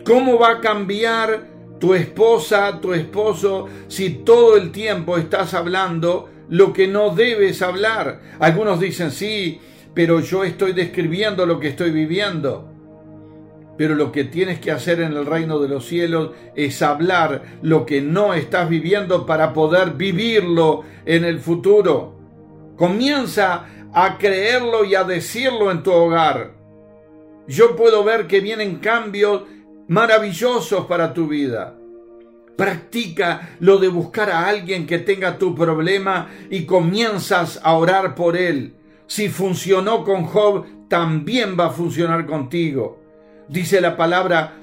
¿Cómo 0.04 0.38
va 0.38 0.52
a 0.52 0.60
cambiar 0.60 1.46
tu 1.80 1.94
esposa, 1.94 2.78
tu 2.80 2.92
esposo, 2.92 3.66
si 3.88 4.10
todo 4.10 4.56
el 4.56 4.70
tiempo 4.70 5.16
estás 5.16 5.54
hablando 5.54 6.28
lo 6.50 6.72
que 6.72 6.86
no 6.86 7.14
debes 7.14 7.62
hablar. 7.62 8.20
Algunos 8.38 8.78
dicen, 8.78 9.10
sí, 9.10 9.60
pero 9.94 10.20
yo 10.20 10.44
estoy 10.44 10.72
describiendo 10.72 11.46
lo 11.46 11.58
que 11.58 11.68
estoy 11.68 11.90
viviendo. 11.90 12.68
Pero 13.78 13.94
lo 13.94 14.12
que 14.12 14.24
tienes 14.24 14.60
que 14.60 14.72
hacer 14.72 15.00
en 15.00 15.12
el 15.12 15.24
reino 15.24 15.58
de 15.58 15.68
los 15.68 15.86
cielos 15.86 16.32
es 16.54 16.82
hablar 16.82 17.42
lo 17.62 17.86
que 17.86 18.02
no 18.02 18.34
estás 18.34 18.68
viviendo 18.68 19.24
para 19.24 19.54
poder 19.54 19.92
vivirlo 19.92 20.84
en 21.06 21.24
el 21.24 21.40
futuro. 21.40 22.18
Comienza 22.76 23.66
a 23.94 24.18
creerlo 24.18 24.84
y 24.84 24.96
a 24.96 25.04
decirlo 25.04 25.70
en 25.70 25.82
tu 25.82 25.92
hogar. 25.92 26.52
Yo 27.48 27.74
puedo 27.74 28.04
ver 28.04 28.26
que 28.26 28.40
vienen 28.40 28.76
cambios 28.76 29.44
maravillosos 29.90 30.86
para 30.86 31.12
tu 31.12 31.26
vida. 31.26 31.74
Practica 32.56 33.56
lo 33.58 33.78
de 33.78 33.88
buscar 33.88 34.30
a 34.30 34.46
alguien 34.46 34.86
que 34.86 35.00
tenga 35.00 35.36
tu 35.36 35.52
problema 35.56 36.28
y 36.48 36.64
comienzas 36.64 37.60
a 37.64 37.74
orar 37.74 38.14
por 38.14 38.36
él. 38.36 38.74
Si 39.08 39.28
funcionó 39.28 40.04
con 40.04 40.26
Job, 40.26 40.64
también 40.88 41.56
va 41.58 41.66
a 41.66 41.70
funcionar 41.70 42.24
contigo. 42.24 43.00
Dice 43.48 43.80
la 43.80 43.96
palabra, 43.96 44.58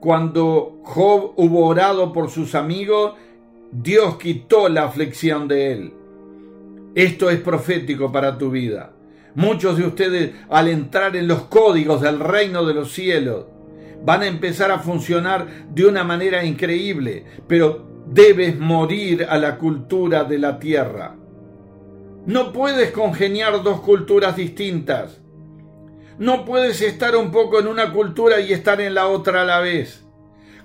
cuando 0.00 0.80
Job 0.82 1.34
hubo 1.36 1.66
orado 1.66 2.10
por 2.10 2.30
sus 2.30 2.54
amigos, 2.54 3.12
Dios 3.70 4.16
quitó 4.16 4.70
la 4.70 4.84
aflicción 4.84 5.46
de 5.46 5.72
él. 5.72 5.94
Esto 6.94 7.28
es 7.28 7.38
profético 7.40 8.10
para 8.10 8.38
tu 8.38 8.50
vida. 8.50 8.92
Muchos 9.34 9.76
de 9.76 9.86
ustedes, 9.86 10.32
al 10.48 10.68
entrar 10.68 11.16
en 11.16 11.28
los 11.28 11.42
códigos 11.42 12.00
del 12.00 12.18
reino 12.18 12.64
de 12.64 12.72
los 12.72 12.92
cielos, 12.92 13.44
van 14.04 14.22
a 14.22 14.26
empezar 14.26 14.70
a 14.70 14.78
funcionar 14.78 15.46
de 15.72 15.86
una 15.86 16.04
manera 16.04 16.44
increíble, 16.44 17.24
pero 17.46 17.86
debes 18.06 18.58
morir 18.58 19.26
a 19.28 19.38
la 19.38 19.58
cultura 19.58 20.24
de 20.24 20.38
la 20.38 20.58
tierra. 20.58 21.16
No 22.26 22.52
puedes 22.52 22.90
congeniar 22.92 23.62
dos 23.62 23.80
culturas 23.80 24.36
distintas. 24.36 25.20
No 26.18 26.44
puedes 26.44 26.82
estar 26.82 27.16
un 27.16 27.30
poco 27.30 27.60
en 27.60 27.66
una 27.66 27.92
cultura 27.92 28.40
y 28.40 28.52
estar 28.52 28.80
en 28.80 28.94
la 28.94 29.06
otra 29.06 29.42
a 29.42 29.44
la 29.46 29.60
vez. 29.60 30.04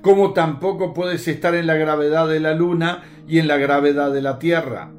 Como 0.02 0.34
tampoco 0.34 0.94
puedes 0.94 1.28
estar 1.28 1.56
en 1.56 1.68
la 1.68 1.76
gravedad 1.76 2.28
de 2.28 2.40
la 2.40 2.54
luna 2.54 3.04
y 3.28 3.40
en 3.40 3.48
la 3.48 3.58
gravedad 3.58 4.12
de 4.12 4.22
la 4.22 4.38
tierra. 4.38 4.92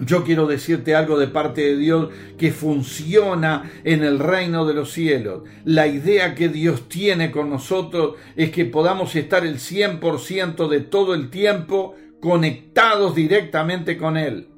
Yo 0.00 0.24
quiero 0.24 0.46
decirte 0.46 0.96
algo 0.96 1.18
de 1.18 1.28
parte 1.28 1.60
de 1.60 1.76
Dios 1.76 2.08
que 2.36 2.50
funciona 2.50 3.70
en 3.84 4.02
el 4.02 4.18
reino 4.18 4.66
de 4.66 4.74
los 4.74 4.90
cielos. 4.92 5.42
La 5.64 5.86
idea 5.86 6.34
que 6.34 6.48
Dios 6.48 6.88
tiene 6.88 7.30
con 7.30 7.48
nosotros 7.48 8.16
es 8.34 8.50
que 8.50 8.64
podamos 8.64 9.14
estar 9.14 9.46
el 9.46 9.58
100% 9.58 10.68
de 10.68 10.80
todo 10.80 11.14
el 11.14 11.30
tiempo 11.30 11.94
conectados 12.20 13.14
directamente 13.14 13.96
con 13.96 14.16
Él. 14.16 14.48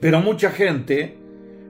Pero 0.00 0.20
mucha 0.20 0.50
gente 0.50 1.16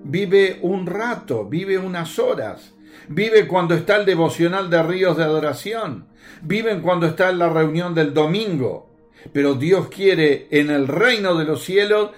vive 0.04 0.58
un 0.62 0.86
rato, 0.86 1.44
vive 1.44 1.76
unas 1.76 2.18
horas, 2.18 2.74
vive 3.08 3.46
cuando 3.46 3.74
está 3.74 3.96
el 3.96 4.06
devocional 4.06 4.70
de 4.70 4.82
ríos 4.82 5.18
de 5.18 5.24
adoración, 5.24 6.06
viven 6.40 6.80
cuando 6.80 7.06
está 7.06 7.28
en 7.28 7.38
la 7.38 7.50
reunión 7.50 7.94
del 7.94 8.14
domingo, 8.14 8.91
pero 9.32 9.54
Dios 9.54 9.88
quiere 9.88 10.46
en 10.50 10.70
el 10.70 10.88
reino 10.88 11.34
de 11.34 11.44
los 11.44 11.64
cielos 11.64 12.10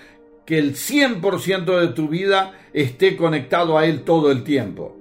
que 0.46 0.58
el 0.58 0.74
100% 0.74 1.80
de 1.80 1.88
tu 1.88 2.08
vida 2.08 2.52
esté 2.72 3.16
conectado 3.16 3.78
a 3.78 3.86
Él 3.86 4.02
todo 4.02 4.30
el 4.30 4.44
tiempo. 4.44 4.96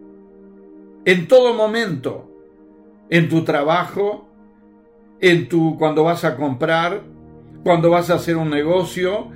En 1.06 1.28
todo 1.28 1.54
momento. 1.54 2.30
En 3.10 3.30
tu 3.30 3.44
trabajo, 3.44 4.28
en 5.20 5.48
tu 5.48 5.78
cuando 5.78 6.04
vas 6.04 6.24
a 6.24 6.36
comprar, 6.36 7.04
cuando 7.64 7.90
vas 7.90 8.10
a 8.10 8.16
hacer 8.16 8.38
un 8.38 8.50
negocio, 8.50 9.30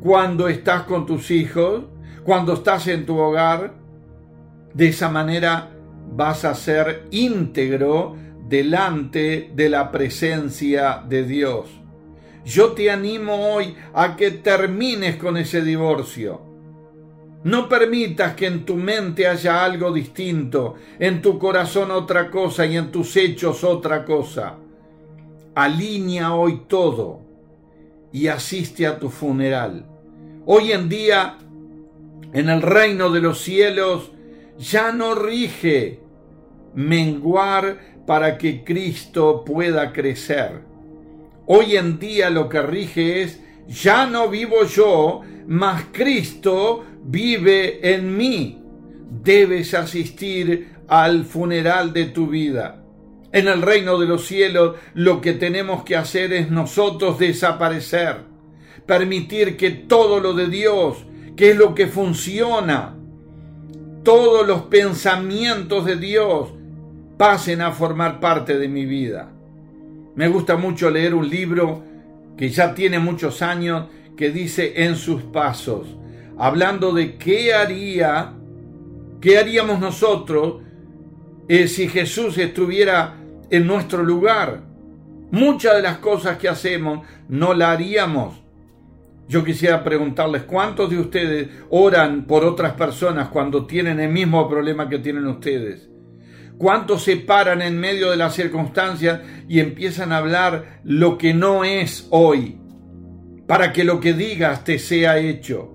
cuando 0.00 0.48
estás 0.48 0.82
con 0.84 1.04
tus 1.04 1.30
hijos, 1.30 1.84
cuando 2.24 2.54
estás 2.54 2.86
en 2.88 3.04
tu 3.04 3.18
hogar. 3.18 3.74
De 4.72 4.88
esa 4.88 5.08
manera 5.08 5.70
vas 6.10 6.44
a 6.44 6.54
ser 6.54 7.06
íntegro 7.10 8.16
delante 8.48 9.50
de 9.54 9.68
la 9.68 9.90
presencia 9.90 11.02
de 11.06 11.24
Dios. 11.24 11.68
Yo 12.44 12.72
te 12.72 12.90
animo 12.90 13.54
hoy 13.54 13.74
a 13.94 14.16
que 14.16 14.30
termines 14.30 15.16
con 15.16 15.36
ese 15.36 15.62
divorcio. 15.62 16.40
No 17.44 17.68
permitas 17.68 18.34
que 18.34 18.46
en 18.46 18.64
tu 18.64 18.74
mente 18.74 19.26
haya 19.26 19.64
algo 19.64 19.92
distinto, 19.92 20.74
en 20.98 21.22
tu 21.22 21.38
corazón 21.38 21.90
otra 21.90 22.30
cosa 22.30 22.66
y 22.66 22.76
en 22.76 22.90
tus 22.90 23.16
hechos 23.16 23.62
otra 23.62 24.04
cosa. 24.04 24.56
Alinea 25.54 26.34
hoy 26.34 26.62
todo 26.66 27.20
y 28.12 28.26
asiste 28.28 28.86
a 28.86 28.98
tu 28.98 29.08
funeral. 29.08 29.86
Hoy 30.46 30.72
en 30.72 30.88
día, 30.88 31.38
en 32.32 32.48
el 32.48 32.62
reino 32.62 33.10
de 33.10 33.20
los 33.20 33.40
cielos, 33.40 34.10
ya 34.58 34.92
no 34.92 35.14
rige 35.14 36.00
menguar 36.74 38.02
para 38.06 38.38
que 38.38 38.64
Cristo 38.64 39.44
pueda 39.44 39.92
crecer. 39.92 40.67
Hoy 41.50 41.76
en 41.76 41.98
día 41.98 42.28
lo 42.28 42.46
que 42.46 42.60
rige 42.60 43.22
es, 43.22 43.40
ya 43.68 44.04
no 44.04 44.28
vivo 44.28 44.64
yo, 44.64 45.22
mas 45.46 45.84
Cristo 45.92 46.84
vive 47.04 47.94
en 47.94 48.14
mí. 48.18 48.62
Debes 49.22 49.72
asistir 49.72 50.74
al 50.88 51.24
funeral 51.24 51.94
de 51.94 52.04
tu 52.04 52.26
vida. 52.26 52.84
En 53.32 53.48
el 53.48 53.62
reino 53.62 53.98
de 53.98 54.06
los 54.06 54.26
cielos 54.26 54.76
lo 54.92 55.22
que 55.22 55.32
tenemos 55.32 55.84
que 55.84 55.96
hacer 55.96 56.34
es 56.34 56.50
nosotros 56.50 57.18
desaparecer, 57.18 58.16
permitir 58.84 59.56
que 59.56 59.70
todo 59.70 60.20
lo 60.20 60.34
de 60.34 60.48
Dios, 60.48 60.98
que 61.34 61.52
es 61.52 61.56
lo 61.56 61.74
que 61.74 61.86
funciona, 61.86 62.94
todos 64.02 64.46
los 64.46 64.64
pensamientos 64.64 65.86
de 65.86 65.96
Dios 65.96 66.50
pasen 67.16 67.62
a 67.62 67.72
formar 67.72 68.20
parte 68.20 68.58
de 68.58 68.68
mi 68.68 68.84
vida. 68.84 69.32
Me 70.18 70.26
gusta 70.26 70.56
mucho 70.56 70.90
leer 70.90 71.14
un 71.14 71.28
libro 71.28 71.84
que 72.36 72.48
ya 72.48 72.74
tiene 72.74 72.98
muchos 72.98 73.40
años 73.40 73.86
que 74.16 74.30
dice 74.30 74.72
En 74.84 74.96
sus 74.96 75.22
pasos, 75.22 75.96
hablando 76.36 76.92
de 76.92 77.14
qué 77.14 77.54
haría, 77.54 78.32
qué 79.20 79.38
haríamos 79.38 79.78
nosotros 79.78 80.62
eh, 81.46 81.68
si 81.68 81.88
Jesús 81.88 82.36
estuviera 82.36 83.14
en 83.48 83.64
nuestro 83.64 84.02
lugar. 84.02 84.62
Muchas 85.30 85.76
de 85.76 85.82
las 85.82 85.98
cosas 85.98 86.36
que 86.36 86.48
hacemos 86.48 87.06
no 87.28 87.54
la 87.54 87.70
haríamos. 87.70 88.42
Yo 89.28 89.44
quisiera 89.44 89.84
preguntarles, 89.84 90.42
¿cuántos 90.42 90.90
de 90.90 90.98
ustedes 90.98 91.48
oran 91.70 92.24
por 92.24 92.44
otras 92.44 92.72
personas 92.72 93.28
cuando 93.28 93.66
tienen 93.66 94.00
el 94.00 94.10
mismo 94.10 94.48
problema 94.48 94.88
que 94.88 94.98
tienen 94.98 95.28
ustedes? 95.28 95.88
¿Cuántos 96.58 97.04
se 97.04 97.16
paran 97.16 97.62
en 97.62 97.78
medio 97.78 98.10
de 98.10 98.16
las 98.16 98.34
circunstancias 98.34 99.20
y 99.48 99.60
empiezan 99.60 100.10
a 100.10 100.18
hablar 100.18 100.80
lo 100.82 101.16
que 101.16 101.32
no 101.32 101.62
es 101.62 102.08
hoy? 102.10 102.58
Para 103.46 103.72
que 103.72 103.84
lo 103.84 104.00
que 104.00 104.12
digas 104.12 104.64
te 104.64 104.80
sea 104.80 105.18
hecho. 105.18 105.72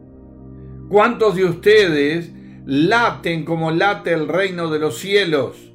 ¿Cuántos 0.89 1.35
de 1.35 1.45
ustedes 1.45 2.31
laten 2.65 3.45
como 3.45 3.71
late 3.71 4.11
el 4.11 4.27
reino 4.27 4.69
de 4.69 4.79
los 4.79 4.97
cielos? 4.97 5.71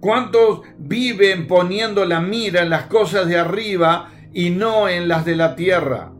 ¿Cuántos 0.00 0.62
viven 0.78 1.46
poniendo 1.46 2.06
la 2.06 2.20
mira 2.20 2.62
en 2.62 2.70
las 2.70 2.86
cosas 2.86 3.28
de 3.28 3.38
arriba 3.38 4.12
y 4.32 4.48
no 4.48 4.88
en 4.88 5.08
las 5.08 5.26
de 5.26 5.36
la 5.36 5.54
tierra? 5.56 6.10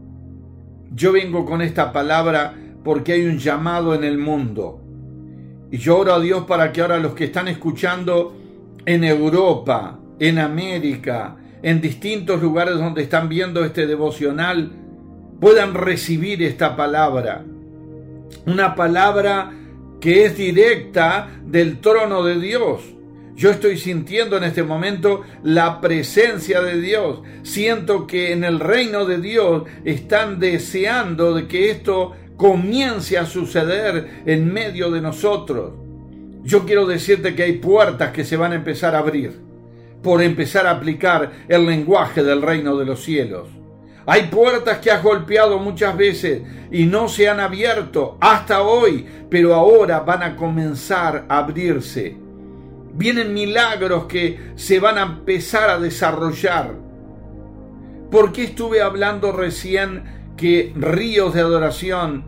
Yo 0.91 1.13
vengo 1.13 1.45
con 1.45 1.63
esta 1.63 1.91
palabra 1.91 2.53
porque 2.83 3.13
hay 3.13 3.25
un 3.25 3.39
llamado 3.39 3.95
en 3.95 4.03
el 4.03 4.19
mundo. 4.19 4.82
Y 5.73 5.79
yo 5.79 5.97
oro 5.97 6.13
a 6.13 6.19
Dios 6.19 6.43
para 6.43 6.71
que 6.71 6.81
ahora 6.81 6.99
los 6.99 7.15
que 7.15 7.23
están 7.23 7.47
escuchando 7.47 8.37
en 8.85 9.03
Europa, 9.03 9.97
en 10.19 10.37
América, 10.37 11.35
en 11.63 11.81
distintos 11.81 12.43
lugares 12.43 12.75
donde 12.75 13.01
están 13.01 13.27
viendo 13.27 13.65
este 13.65 13.87
devocional, 13.87 14.71
puedan 15.39 15.73
recibir 15.73 16.43
esta 16.43 16.75
palabra. 16.75 17.43
Una 18.45 18.75
palabra 18.75 19.51
que 19.99 20.25
es 20.25 20.37
directa 20.37 21.29
del 21.43 21.79
trono 21.79 22.21
de 22.21 22.39
Dios. 22.39 22.83
Yo 23.35 23.49
estoy 23.49 23.79
sintiendo 23.79 24.37
en 24.37 24.43
este 24.43 24.61
momento 24.61 25.23
la 25.41 25.81
presencia 25.81 26.61
de 26.61 26.79
Dios. 26.79 27.21
Siento 27.41 28.05
que 28.05 28.31
en 28.31 28.43
el 28.43 28.59
reino 28.59 29.05
de 29.05 29.17
Dios 29.17 29.63
están 29.85 30.39
deseando 30.39 31.33
de 31.33 31.47
que 31.47 31.71
esto 31.71 32.11
comience 32.37 33.17
a 33.17 33.25
suceder 33.25 34.23
en 34.25 34.51
medio 34.51 34.91
de 34.91 35.01
nosotros. 35.01 35.73
Yo 36.43 36.65
quiero 36.65 36.85
decirte 36.85 37.35
que 37.35 37.43
hay 37.43 37.53
puertas 37.53 38.11
que 38.11 38.23
se 38.23 38.37
van 38.37 38.51
a 38.51 38.55
empezar 38.55 38.95
a 38.95 38.99
abrir 38.99 39.43
por 40.03 40.21
empezar 40.21 40.67
a 40.67 40.71
aplicar 40.71 41.31
el 41.47 41.65
lenguaje 41.65 42.21
del 42.21 42.41
reino 42.41 42.77
de 42.77 42.85
los 42.85 43.01
cielos. 43.01 43.47
Hay 44.05 44.23
puertas 44.23 44.79
que 44.79 44.91
has 44.91 45.01
golpeado 45.01 45.57
muchas 45.59 45.95
veces 45.95 46.41
y 46.69 46.85
no 46.85 47.07
se 47.07 47.29
han 47.29 47.39
abierto 47.39 48.17
hasta 48.19 48.61
hoy, 48.61 49.07
pero 49.29 49.55
ahora 49.55 50.01
van 50.01 50.21
a 50.21 50.35
comenzar 50.35 51.25
a 51.29 51.37
abrirse. 51.37 52.17
Vienen 52.95 53.33
milagros 53.33 54.05
que 54.05 54.51
se 54.55 54.79
van 54.79 54.97
a 54.97 55.03
empezar 55.03 55.69
a 55.69 55.79
desarrollar. 55.79 56.73
¿Por 58.11 58.33
qué 58.33 58.43
estuve 58.43 58.81
hablando 58.81 59.31
recién 59.31 60.22
que 60.37 60.73
Ríos 60.75 61.33
de 61.33 61.41
Adoración 61.41 62.25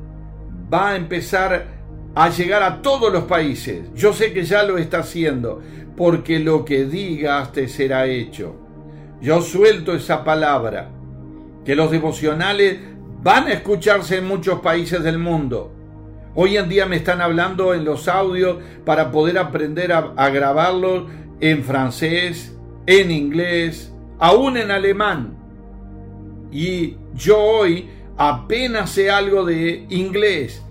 va 0.73 0.89
a 0.89 0.95
empezar 0.95 1.67
a 2.15 2.29
llegar 2.29 2.63
a 2.63 2.81
todos 2.81 3.11
los 3.11 3.25
países. 3.25 3.93
Yo 3.93 4.13
sé 4.13 4.31
que 4.33 4.43
ya 4.43 4.63
lo 4.63 4.77
está 4.77 4.99
haciendo, 4.99 5.61
porque 5.97 6.39
lo 6.39 6.63
que 6.65 6.85
digas 6.85 7.51
te 7.51 7.67
será 7.67 8.05
hecho. 8.05 8.55
Yo 9.21 9.41
suelto 9.41 9.93
esa 9.93 10.23
palabra, 10.23 10.89
que 11.65 11.75
los 11.75 11.91
devocionales 11.91 12.79
van 13.21 13.47
a 13.47 13.53
escucharse 13.53 14.17
en 14.17 14.27
muchos 14.27 14.59
países 14.59 15.03
del 15.03 15.17
mundo. 15.17 15.71
Hoy 16.35 16.57
en 16.57 16.69
día 16.69 16.85
me 16.85 16.97
están 16.97 17.21
hablando 17.21 17.73
en 17.73 17.85
los 17.85 18.07
audios 18.07 18.57
para 18.85 19.11
poder 19.11 19.37
aprender 19.37 19.93
a, 19.93 20.13
a 20.15 20.29
grabarlos 20.29 21.05
en 21.39 21.63
francés, 21.63 22.55
en 22.85 23.09
inglés, 23.09 23.93
aún 24.19 24.57
en 24.57 24.71
alemán. 24.71 25.44
Y 26.55 26.95
yo 27.13 27.37
hoy 27.37 27.89
apenas 28.15 28.91
sé 28.91 29.11
algo 29.11 29.43
de 29.43 29.85
inglés 29.89 30.63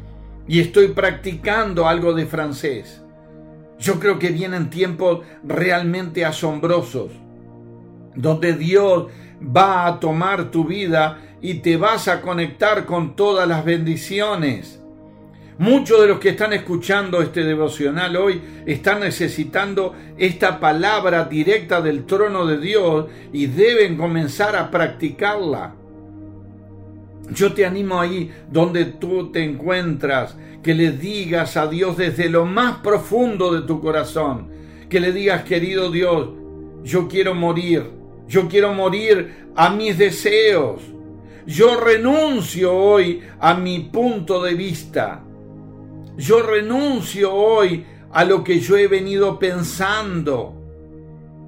y 0.49 0.61
estoy 0.61 0.89
practicando 0.89 1.87
algo 1.87 2.15
de 2.15 2.25
francés. 2.25 3.03
Yo 3.79 4.01
creo 4.01 4.19
que 4.19 4.31
vienen 4.31 4.71
tiempos 4.71 5.27
realmente 5.43 6.25
asombrosos, 6.25 7.11
donde 8.15 8.55
Dios 8.55 9.09
va 9.55 9.87
a 9.87 10.01
tomar 10.01 10.51
tu 10.51 10.65
vida 10.65 11.19
y 11.43 11.57
te 11.57 11.77
vas 11.77 12.09
a 12.09 12.23
conectar 12.23 12.87
con 12.87 13.15
todas 13.15 13.47
las 13.47 13.63
bendiciones. 13.63 14.83
Muchos 15.59 16.01
de 16.01 16.09
los 16.09 16.19
que 16.19 16.31
están 16.31 16.53
escuchando 16.53 17.23
este 17.23 17.45
devocional 17.45 18.17
hoy 18.17 18.41
están 18.67 19.01
necesitando 19.01 19.95
esta 20.19 20.59
palabra 20.59 21.27
directa 21.27 21.81
del 21.81 22.07
trono 22.07 22.45
de 22.45 22.59
Dios 22.59 23.07
y 23.33 23.47
deben 23.47 23.97
comenzar 23.97 24.57
a 24.57 24.69
practicarla. 24.69 25.77
Yo 27.31 27.53
te 27.53 27.65
animo 27.65 28.01
ahí 28.01 28.33
donde 28.51 28.85
tú 28.85 29.31
te 29.31 29.45
encuentras, 29.45 30.37
que 30.63 30.75
le 30.75 30.91
digas 30.91 31.57
a 31.57 31.69
Dios 31.69 31.99
desde 31.99 32.29
lo 32.29 32.47
más 32.47 32.79
profundo 32.79 33.53
de 33.53 33.67
tu 33.67 33.81
corazón, 33.81 34.49
que 34.89 34.99
le 34.99 35.13
digas, 35.13 35.45
querido 35.45 35.91
Dios, 35.91 36.31
yo 36.83 37.07
quiero 37.07 37.35
morir, 37.35 37.91
yo 38.27 38.49
quiero 38.49 38.75
morir 38.75 39.47
a 39.55 39.71
mis 39.71 39.97
deseos, 39.97 40.83
yo 41.47 41.79
renuncio 41.79 42.75
hoy 42.75 43.23
a 43.39 43.55
mi 43.55 43.81
punto 43.81 44.43
de 44.43 44.55
vista, 44.55 45.23
yo 46.17 46.43
renuncio 46.43 47.33
hoy 47.33 47.85
a 48.13 48.25
lo 48.25 48.45
que 48.45 48.61
yo 48.61 48.77
he 48.77 48.87
venido 48.87 49.39
pensando, 49.39 50.55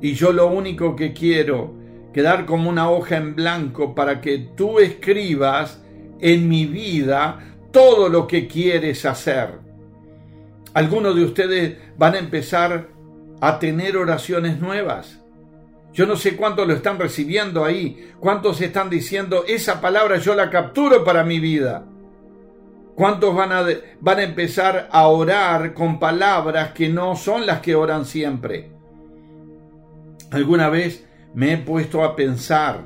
y 0.00 0.14
yo 0.14 0.32
lo 0.32 0.48
único 0.48 0.94
que 0.94 1.12
quiero 1.12 1.74
quedar 2.12 2.46
como 2.46 2.70
una 2.70 2.90
hoja 2.90 3.16
en 3.16 3.34
blanco 3.34 3.94
para 3.94 4.20
que 4.20 4.38
tú 4.56 4.78
escribas 4.78 5.82
en 6.20 6.48
mi 6.48 6.66
vida 6.66 7.56
todo 7.70 8.08
lo 8.08 8.26
que 8.26 8.46
quieres 8.46 9.04
hacer. 9.04 9.50
Algunos 10.74 11.14
de 11.14 11.24
ustedes 11.24 11.76
van 11.96 12.14
a 12.14 12.18
empezar 12.18 12.88
a 13.40 13.58
tener 13.58 13.96
oraciones 13.96 14.60
nuevas. 14.60 15.20
Yo 15.92 16.06
no 16.06 16.16
sé 16.16 16.36
cuántos 16.36 16.66
lo 16.66 16.74
están 16.74 16.98
recibiendo 16.98 17.64
ahí, 17.64 18.10
cuántos 18.20 18.60
están 18.60 18.90
diciendo, 18.90 19.44
esa 19.46 19.80
palabra 19.80 20.18
yo 20.18 20.34
la 20.34 20.50
capturo 20.50 21.04
para 21.04 21.24
mi 21.24 21.40
vida. 21.40 21.86
¿Cuántos 22.96 23.34
van 23.34 23.52
a, 23.52 23.64
van 24.00 24.18
a 24.18 24.22
empezar 24.22 24.88
a 24.90 25.06
orar 25.06 25.74
con 25.74 26.00
palabras 26.00 26.72
que 26.72 26.88
no 26.88 27.14
son 27.14 27.46
las 27.46 27.60
que 27.60 27.74
oran 27.74 28.06
siempre? 28.06 28.70
¿Alguna 30.30 30.70
vez 30.70 31.06
me 31.34 31.52
he 31.52 31.58
puesto 31.58 32.02
a 32.02 32.16
pensar 32.16 32.84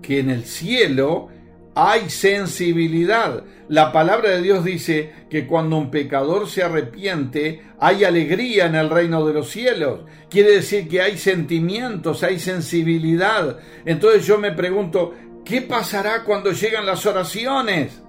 que 0.00 0.18
en 0.18 0.30
el 0.30 0.46
cielo 0.46 1.28
hay 1.74 2.10
sensibilidad. 2.10 3.44
La 3.68 3.92
palabra 3.92 4.30
de 4.30 4.42
Dios 4.42 4.64
dice 4.64 5.12
que 5.28 5.46
cuando 5.46 5.76
un 5.76 5.90
pecador 5.90 6.48
se 6.48 6.62
arrepiente, 6.62 7.62
hay 7.78 8.04
alegría 8.04 8.66
en 8.66 8.74
el 8.74 8.90
reino 8.90 9.26
de 9.26 9.34
los 9.34 9.50
cielos. 9.50 10.00
Quiere 10.28 10.52
decir 10.52 10.88
que 10.88 11.02
hay 11.02 11.16
sentimientos, 11.18 12.22
hay 12.22 12.38
sensibilidad. 12.38 13.58
Entonces 13.84 14.26
yo 14.26 14.38
me 14.38 14.52
pregunto, 14.52 15.14
¿qué 15.44 15.62
pasará 15.62 16.24
cuando 16.24 16.52
llegan 16.52 16.86
las 16.86 17.04
oraciones? 17.06 18.02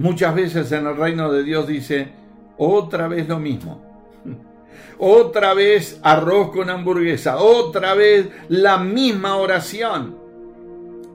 Muchas 0.00 0.34
veces 0.34 0.72
en 0.72 0.86
el 0.86 0.96
reino 0.96 1.30
de 1.30 1.42
Dios 1.44 1.66
dice, 1.66 2.08
otra 2.56 3.06
vez 3.06 3.28
lo 3.28 3.38
mismo. 3.38 3.84
Otra 4.98 5.52
vez 5.52 6.00
arroz 6.02 6.52
con 6.52 6.70
hamburguesa, 6.70 7.36
otra 7.38 7.94
vez 7.94 8.28
la 8.48 8.78
misma 8.78 9.36
oración. 9.36 10.16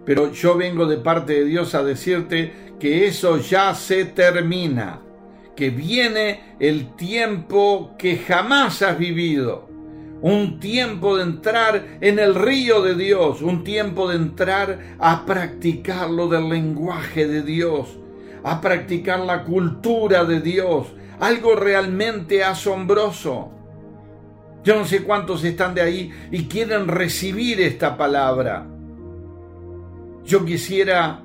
Pero 0.05 0.31
yo 0.31 0.55
vengo 0.55 0.85
de 0.85 0.97
parte 0.97 1.33
de 1.33 1.45
Dios 1.45 1.73
a 1.73 1.83
decirte 1.83 2.51
que 2.79 3.07
eso 3.07 3.37
ya 3.37 3.73
se 3.73 4.05
termina, 4.05 5.01
que 5.55 5.71
viene 5.71 6.55
el 6.59 6.95
tiempo 6.95 7.95
que 7.97 8.17
jamás 8.17 8.83
has 8.83 8.99
vivido, 8.99 9.67
un 10.21 10.59
tiempo 10.59 11.17
de 11.17 11.23
entrar 11.23 11.97
en 12.01 12.19
el 12.19 12.35
río 12.35 12.83
de 12.83 12.93
Dios, 12.93 13.41
un 13.41 13.63
tiempo 13.63 14.09
de 14.09 14.17
entrar 14.17 14.95
a 14.99 15.25
practicar 15.25 16.09
lo 16.09 16.27
del 16.27 16.49
lenguaje 16.49 17.27
de 17.27 17.41
Dios, 17.41 17.97
a 18.45 18.61
practicar 18.61 19.21
la 19.21 19.43
cultura 19.43 20.23
de 20.23 20.39
Dios, 20.39 20.93
algo 21.19 21.55
realmente 21.55 22.43
asombroso. 22.43 23.49
Yo 24.63 24.75
no 24.75 24.85
sé 24.85 25.03
cuántos 25.03 25.43
están 25.43 25.73
de 25.73 25.81
ahí 25.81 26.11
y 26.29 26.45
quieren 26.45 26.87
recibir 26.87 27.59
esta 27.59 27.97
palabra. 27.97 28.67
Yo 30.23 30.45
quisiera 30.45 31.23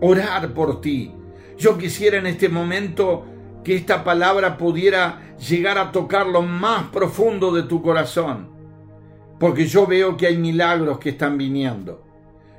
orar 0.00 0.52
por 0.52 0.80
ti. 0.80 1.12
Yo 1.56 1.78
quisiera 1.78 2.18
en 2.18 2.26
este 2.26 2.48
momento 2.48 3.24
que 3.62 3.76
esta 3.76 4.02
palabra 4.02 4.56
pudiera 4.56 5.36
llegar 5.38 5.78
a 5.78 5.92
tocar 5.92 6.26
lo 6.26 6.42
más 6.42 6.88
profundo 6.88 7.52
de 7.52 7.62
tu 7.62 7.82
corazón. 7.82 8.50
Porque 9.38 9.66
yo 9.66 9.86
veo 9.86 10.16
que 10.16 10.26
hay 10.26 10.36
milagros 10.36 10.98
que 10.98 11.10
están 11.10 11.38
viniendo. 11.38 12.07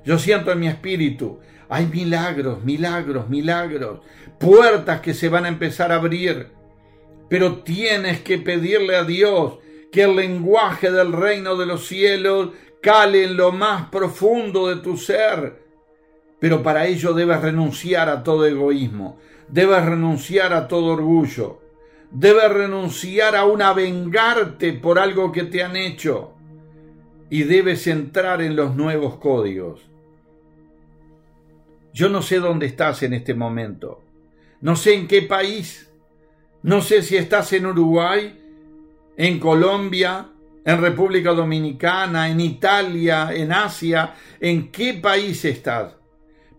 Yo 0.05 0.17
siento 0.17 0.51
en 0.51 0.59
mi 0.59 0.67
espíritu, 0.67 1.39
hay 1.69 1.85
milagros, 1.85 2.63
milagros, 2.63 3.29
milagros, 3.29 3.99
puertas 4.39 5.01
que 5.01 5.13
se 5.13 5.29
van 5.29 5.45
a 5.45 5.49
empezar 5.49 5.91
a 5.91 5.95
abrir. 5.95 6.47
Pero 7.29 7.57
tienes 7.57 8.21
que 8.21 8.39
pedirle 8.39 8.95
a 8.95 9.03
Dios 9.03 9.59
que 9.91 10.03
el 10.03 10.15
lenguaje 10.15 10.91
del 10.91 11.13
reino 11.13 11.55
de 11.55 11.65
los 11.65 11.85
cielos 11.85 12.49
cale 12.81 13.23
en 13.23 13.37
lo 13.37 13.51
más 13.51 13.89
profundo 13.89 14.67
de 14.67 14.77
tu 14.77 14.97
ser. 14.97 15.61
Pero 16.39 16.63
para 16.63 16.87
ello 16.87 17.13
debes 17.13 17.41
renunciar 17.41 18.09
a 18.09 18.23
todo 18.23 18.45
egoísmo, 18.45 19.19
debes 19.49 19.85
renunciar 19.85 20.53
a 20.53 20.67
todo 20.67 20.93
orgullo, 20.93 21.59
debes 22.11 22.49
renunciar 22.51 23.35
a 23.35 23.45
una 23.45 23.73
vengarte 23.73 24.73
por 24.73 24.99
algo 24.99 25.31
que 25.31 25.43
te 25.43 25.63
han 25.63 25.75
hecho 25.75 26.33
y 27.29 27.43
debes 27.43 27.85
entrar 27.87 28.41
en 28.41 28.55
los 28.55 28.75
nuevos 28.75 29.17
códigos. 29.17 29.88
Yo 31.93 32.09
no 32.09 32.21
sé 32.21 32.39
dónde 32.39 32.65
estás 32.65 33.03
en 33.03 33.13
este 33.13 33.33
momento, 33.33 34.03
no 34.61 34.75
sé 34.75 34.93
en 34.93 35.07
qué 35.07 35.21
país, 35.21 35.91
no 36.63 36.81
sé 36.81 37.01
si 37.01 37.17
estás 37.17 37.53
en 37.53 37.65
Uruguay 37.65 38.39
en 39.19 39.37
Colombia, 39.37 40.29
en 40.63 40.81
República 40.81 41.33
Dominicana, 41.33 42.29
en 42.29 42.39
Italia, 42.39 43.31
en 43.33 43.51
Asia, 43.51 44.13
en 44.39 44.71
qué 44.71 44.93
país 44.93 45.43
estás. 45.43 45.97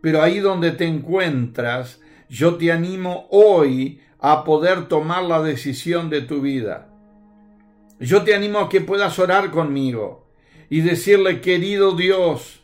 Pero 0.03 0.21
ahí 0.21 0.41
donde 0.41 0.73
te 0.73 0.85
encuentras, 0.85 2.03
yo 2.29 2.57
te 2.57 2.71
animo 2.71 3.27
hoy 3.31 4.03
a 4.19 4.45
poder 4.45 4.89
tomar 4.89 5.23
la 5.23 5.41
decisión 5.41 6.11
de 6.11 6.21
tu 6.21 6.43
vida. 6.43 6.91
Yo 7.99 8.25
te 8.25 8.35
animo 8.35 8.59
a 8.59 8.69
que 8.69 8.83
puedas 8.83 9.19
orar 9.19 9.51
conmigo 9.51 10.27
y 10.69 10.83
decirle, 10.83 11.41
querido 11.41 11.97
Dios, 11.97 12.60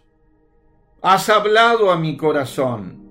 has 1.09 1.29
hablado 1.29 1.92
a 1.92 1.97
mi 1.97 2.16
corazón. 2.16 3.09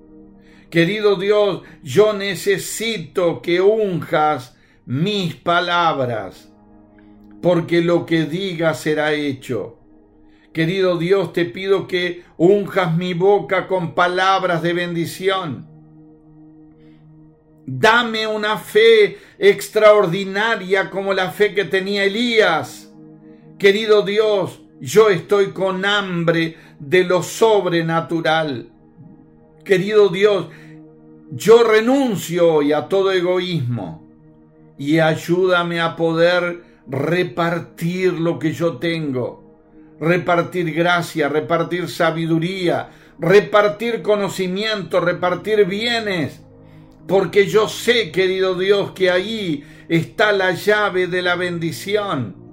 Querido 0.70 1.16
Dios, 1.16 1.62
yo 1.82 2.12
necesito 2.12 3.42
que 3.42 3.62
unjas 3.62 4.58
mis 4.86 5.34
palabras 5.34 6.52
porque 7.42 7.80
lo 7.80 8.06
que 8.06 8.26
diga 8.26 8.74
será 8.74 9.14
hecho. 9.14 9.80
Querido 10.52 10.98
Dios, 10.98 11.32
te 11.32 11.46
pido 11.46 11.88
que 11.88 12.26
unjas 12.36 12.98
mi 12.98 13.14
boca 13.14 13.66
con 13.66 13.96
palabras 13.96 14.62
de 14.62 14.74
bendición. 14.74 15.66
Dame 17.66 18.28
una 18.28 18.58
fe 18.58 19.20
extraordinaria 19.40 20.90
como 20.90 21.14
la 21.14 21.32
fe 21.32 21.54
que 21.54 21.64
tenía 21.64 22.04
Elías. 22.04 22.94
Querido 23.58 24.02
Dios, 24.02 24.65
yo 24.80 25.10
estoy 25.10 25.52
con 25.52 25.86
hambre 25.86 26.58
de 26.80 27.04
lo 27.04 27.24
sobrenatural. 27.24 28.70
Querido 29.64 30.10
Dios, 30.10 30.48
yo 31.32 31.64
renuncio 31.64 32.56
hoy 32.56 32.74
a 32.74 32.88
todo 32.88 33.12
egoísmo 33.12 34.06
y 34.78 35.00
ayúdame 35.00 35.80
a 35.80 35.96
poder 35.96 36.64
repartir 36.88 38.14
lo 38.14 38.38
que 38.38 38.54
yo 38.54 38.78
tengo, 38.78 39.58
repartir 40.00 40.72
gracia, 40.74 41.30
repartir 41.30 41.90
sabiduría, 41.90 42.90
repartir 43.18 44.02
conocimiento, 44.02 45.00
repartir 45.00 45.66
bienes, 45.66 46.42
porque 47.08 47.48
yo 47.48 47.70
sé, 47.70 48.12
querido 48.12 48.56
Dios, 48.56 48.92
que 48.92 49.10
ahí 49.10 49.64
está 49.90 50.32
la 50.32 50.52
llave 50.52 51.08
de 51.08 51.22
la 51.22 51.36
bendición. 51.36 52.45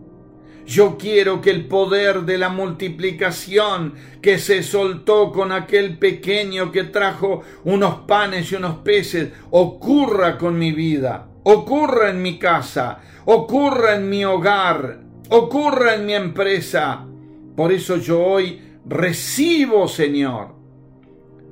Yo 0.66 0.96
quiero 0.96 1.40
que 1.40 1.51
el 1.51 1.66
poder 1.66 2.22
de 2.22 2.38
la 2.38 2.48
multiplicación 2.48 3.94
que 4.20 4.38
se 4.38 4.62
soltó 4.62 5.33
con 5.33 5.51
aquel 5.51 5.98
pequeño 5.98 6.70
que 6.70 6.85
trajo 6.85 7.42
unos 7.64 8.01
panes 8.07 8.53
y 8.53 8.55
unos 8.55 8.77
peces 8.77 9.31
ocurra 9.51 10.38
con 10.38 10.59
mi 10.59 10.70
vida, 10.72 11.29
ocurra 11.42 12.11
en 12.11 12.22
mi 12.22 12.38
casa, 12.38 13.01
ocurra 13.25 13.96
en 13.96 14.09
mi 14.09 14.25
hogar, 14.25 15.01
ocurra 15.31 15.94
en 15.94 16.07
mi 16.07 16.14
empresa. 16.14 17.05
Por 17.57 17.72
eso 17.72 17.96
yo 17.96 18.22
hoy 18.22 18.61
recibo, 18.87 19.88
Señor, 19.88 20.55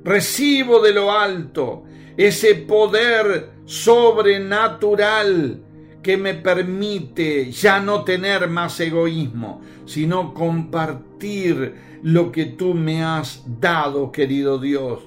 recibo 0.04 0.80
de 0.80 0.92
lo 0.92 1.10
alto 1.10 1.82
ese 2.16 2.54
poder 2.54 3.50
sobrenatural 3.64 5.62
que 6.02 6.16
me 6.16 6.34
permite 6.34 7.50
ya 7.50 7.80
no 7.80 8.04
tener 8.04 8.48
más 8.48 8.78
egoísmo, 8.80 9.60
sino 9.86 10.32
compartir 10.32 11.74
lo 12.02 12.32
que 12.32 12.46
tú 12.46 12.74
me 12.74 13.02
has 13.02 13.42
dado, 13.60 14.10
querido 14.10 14.58
Dios. 14.58 15.00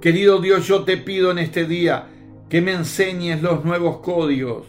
Querido 0.00 0.40
Dios, 0.40 0.66
yo 0.66 0.84
te 0.84 0.96
pido 0.96 1.30
en 1.30 1.38
este 1.38 1.66
día 1.66 2.08
que 2.48 2.60
me 2.60 2.72
enseñes 2.72 3.42
los 3.42 3.64
nuevos 3.64 3.98
códigos. 3.98 4.66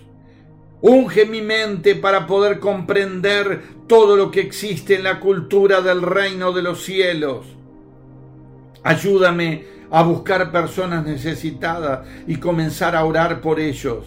Unge 0.81 1.25
mi 1.25 1.41
mente 1.41 1.95
para 1.95 2.25
poder 2.25 2.59
comprender 2.59 3.61
todo 3.87 4.15
lo 4.15 4.31
que 4.31 4.41
existe 4.41 4.95
en 4.95 5.03
la 5.03 5.19
cultura 5.19 5.81
del 5.81 6.01
reino 6.01 6.53
de 6.53 6.61
los 6.61 6.83
cielos. 6.83 7.45
Ayúdame 8.83 9.65
a 9.91 10.03
buscar 10.03 10.51
personas 10.51 11.05
necesitadas 11.05 12.07
y 12.25 12.37
comenzar 12.37 12.95
a 12.95 13.05
orar 13.05 13.41
por 13.41 13.59
ellos. 13.59 14.05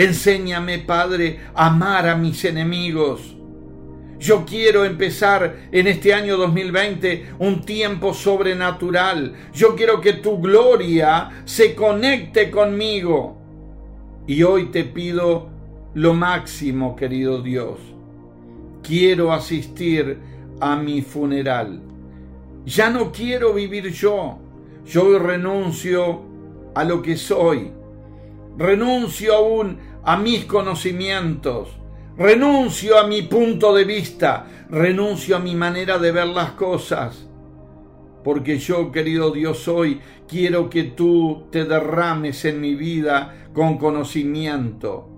Enséñame, 0.00 0.78
Padre, 0.78 1.40
a 1.54 1.66
amar 1.66 2.08
a 2.08 2.14
mis 2.14 2.46
enemigos. 2.46 3.36
Yo 4.18 4.46
quiero 4.46 4.86
empezar 4.86 5.68
en 5.70 5.86
este 5.88 6.14
año 6.14 6.38
2020 6.38 7.34
un 7.38 7.60
tiempo 7.66 8.14
sobrenatural. 8.14 9.34
Yo 9.52 9.76
quiero 9.76 10.00
que 10.00 10.14
tu 10.14 10.40
gloria 10.40 11.42
se 11.44 11.74
conecte 11.74 12.50
conmigo. 12.50 13.36
Y 14.26 14.42
hoy 14.42 14.70
te 14.70 14.84
pido 14.84 15.50
lo 15.92 16.14
máximo, 16.14 16.96
querido 16.96 17.42
Dios. 17.42 17.78
Quiero 18.82 19.34
asistir 19.34 20.16
a 20.60 20.76
mi 20.76 21.02
funeral. 21.02 21.82
Ya 22.64 22.88
no 22.88 23.12
quiero 23.12 23.52
vivir 23.52 23.92
yo. 23.92 24.38
Yo 24.86 25.18
renuncio 25.18 26.22
a 26.74 26.84
lo 26.84 27.02
que 27.02 27.16
soy. 27.18 27.72
Renuncio 28.56 29.34
aún 29.34 29.89
a 30.04 30.16
mis 30.16 30.44
conocimientos. 30.44 31.68
Renuncio 32.16 32.98
a 32.98 33.06
mi 33.06 33.22
punto 33.22 33.74
de 33.74 33.84
vista. 33.84 34.46
Renuncio 34.68 35.36
a 35.36 35.40
mi 35.40 35.54
manera 35.54 35.98
de 35.98 36.12
ver 36.12 36.28
las 36.28 36.52
cosas. 36.52 37.26
Porque 38.22 38.58
yo, 38.58 38.92
querido 38.92 39.30
Dios, 39.30 39.66
hoy 39.68 40.00
quiero 40.28 40.68
que 40.68 40.84
tú 40.84 41.46
te 41.50 41.64
derrames 41.64 42.44
en 42.44 42.60
mi 42.60 42.74
vida 42.74 43.48
con 43.54 43.78
conocimiento. 43.78 45.08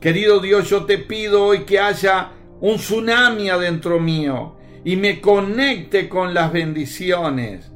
Querido 0.00 0.40
Dios, 0.40 0.70
yo 0.70 0.84
te 0.84 0.98
pido 0.98 1.44
hoy 1.44 1.60
que 1.60 1.80
haya 1.80 2.30
un 2.60 2.76
tsunami 2.76 3.48
adentro 3.48 3.98
mío 3.98 4.56
y 4.84 4.96
me 4.96 5.20
conecte 5.20 6.08
con 6.08 6.32
las 6.32 6.52
bendiciones, 6.52 7.72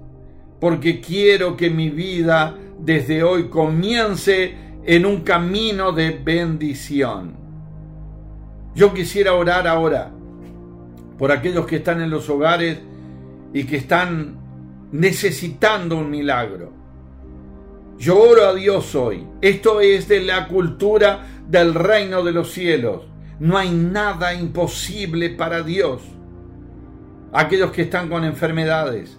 porque 0.60 1.00
quiero 1.00 1.56
que 1.56 1.70
mi 1.70 1.90
vida 1.90 2.56
desde 2.78 3.24
hoy 3.24 3.48
comience 3.48 4.54
en 4.84 5.06
un 5.06 5.20
camino 5.22 5.92
de 5.92 6.10
bendición. 6.10 7.36
Yo 8.74 8.94
quisiera 8.94 9.34
orar 9.34 9.66
ahora 9.66 10.10
por 11.18 11.32
aquellos 11.32 11.66
que 11.66 11.76
están 11.76 12.00
en 12.00 12.10
los 12.10 12.28
hogares 12.28 12.78
y 13.52 13.64
que 13.64 13.76
están 13.76 14.38
necesitando 14.92 15.96
un 15.98 16.10
milagro. 16.10 16.72
Yo 17.98 18.18
oro 18.18 18.46
a 18.46 18.54
Dios 18.54 18.94
hoy. 18.94 19.26
Esto 19.42 19.80
es 19.80 20.08
de 20.08 20.22
la 20.22 20.48
cultura 20.48 21.26
del 21.48 21.74
reino 21.74 22.22
de 22.24 22.32
los 22.32 22.50
cielos. 22.52 23.02
No 23.38 23.58
hay 23.58 23.70
nada 23.70 24.32
imposible 24.34 25.30
para 25.30 25.62
Dios 25.62 26.02
aquellos 27.32 27.70
que 27.70 27.82
están 27.82 28.08
con 28.08 28.24
enfermedades, 28.24 29.18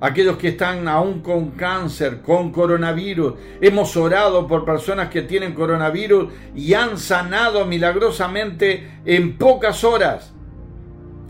aquellos 0.00 0.36
que 0.36 0.48
están 0.48 0.88
aún 0.88 1.20
con 1.20 1.50
cáncer, 1.50 2.20
con 2.22 2.50
coronavirus. 2.52 3.34
Hemos 3.60 3.96
orado 3.96 4.46
por 4.46 4.64
personas 4.64 5.08
que 5.08 5.22
tienen 5.22 5.54
coronavirus 5.54 6.32
y 6.54 6.74
han 6.74 6.98
sanado 6.98 7.64
milagrosamente 7.66 9.00
en 9.04 9.36
pocas 9.38 9.84
horas. 9.84 10.32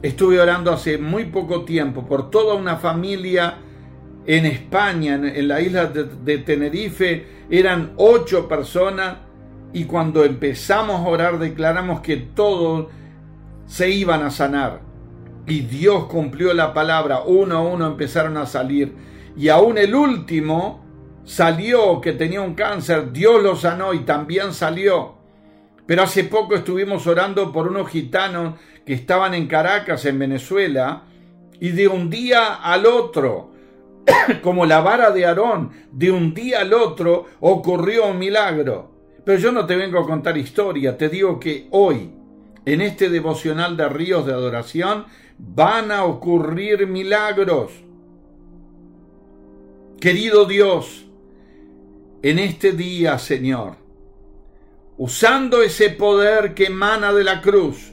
Estuve 0.02 0.40
orando 0.40 0.72
hace 0.72 0.98
muy 0.98 1.26
poco 1.26 1.64
tiempo 1.64 2.04
por 2.06 2.30
toda 2.30 2.54
una 2.54 2.76
familia 2.76 3.58
en 4.26 4.46
España, 4.46 5.14
en, 5.14 5.48
la 5.48 5.60
isla 5.60 5.86
de, 5.86 6.04
de 6.04 6.38
Tenerife, 6.38 7.26
eran 7.50 7.92
ocho 7.96 8.48
personas 8.48 9.16
y 9.74 9.84
cuando 9.84 10.24
empezamos 10.24 11.00
a 11.00 11.08
orar 11.08 11.38
declaramos 11.38 12.00
que 12.00 12.16
todos 12.16 12.86
se 13.66 13.90
iban 13.90 14.22
a 14.22 14.30
sanar 14.30 14.93
y 15.46 15.60
Dios 15.60 16.04
cumplió 16.06 16.52
la 16.54 16.72
palabra. 16.72 17.22
Uno 17.22 17.58
a 17.58 17.62
uno 17.62 17.86
empezaron 17.86 18.36
a 18.36 18.46
salir. 18.46 18.94
Y 19.36 19.48
aún 19.48 19.78
el 19.78 19.94
último 19.94 20.84
salió 21.24 22.00
que 22.00 22.12
tenía 22.12 22.40
un 22.40 22.54
cáncer. 22.54 23.12
Dios 23.12 23.42
lo 23.42 23.56
sanó 23.56 23.94
y 23.94 24.00
también 24.00 24.52
salió. 24.52 25.14
Pero 25.86 26.02
hace 26.02 26.24
poco 26.24 26.54
estuvimos 26.54 27.06
orando 27.06 27.52
por 27.52 27.68
unos 27.68 27.88
gitanos 27.90 28.54
que 28.86 28.94
estaban 28.94 29.34
en 29.34 29.46
Caracas, 29.46 30.04
en 30.06 30.18
Venezuela, 30.18 31.04
y 31.60 31.70
de 31.70 31.88
un 31.88 32.10
día 32.10 32.54
al 32.54 32.86
otro, 32.86 33.52
como 34.42 34.66
la 34.66 34.80
vara 34.80 35.10
de 35.10 35.26
Aarón, 35.26 35.70
de 35.92 36.10
un 36.10 36.34
día 36.34 36.60
al 36.60 36.72
otro 36.72 37.26
ocurrió 37.40 38.06
un 38.06 38.18
milagro. 38.18 38.92
Pero 39.24 39.38
yo 39.38 39.52
no 39.52 39.66
te 39.66 39.76
vengo 39.76 39.98
a 39.98 40.06
contar 40.06 40.36
historia, 40.36 40.98
te 40.98 41.08
digo 41.08 41.40
que 41.40 41.68
hoy, 41.70 42.12
en 42.66 42.80
este 42.80 43.08
devocional 43.08 43.76
de 43.76 43.88
ríos 43.88 44.26
de 44.26 44.32
adoración, 44.32 45.06
van 45.38 45.90
a 45.90 46.04
ocurrir 46.04 46.86
milagros. 46.86 47.72
Querido 50.00 50.44
Dios, 50.44 51.06
en 52.22 52.38
este 52.38 52.72
día, 52.72 53.18
Señor, 53.18 53.76
usando 54.96 55.62
ese 55.62 55.90
poder 55.90 56.54
que 56.54 56.66
emana 56.66 57.12
de 57.12 57.24
la 57.24 57.40
cruz, 57.40 57.92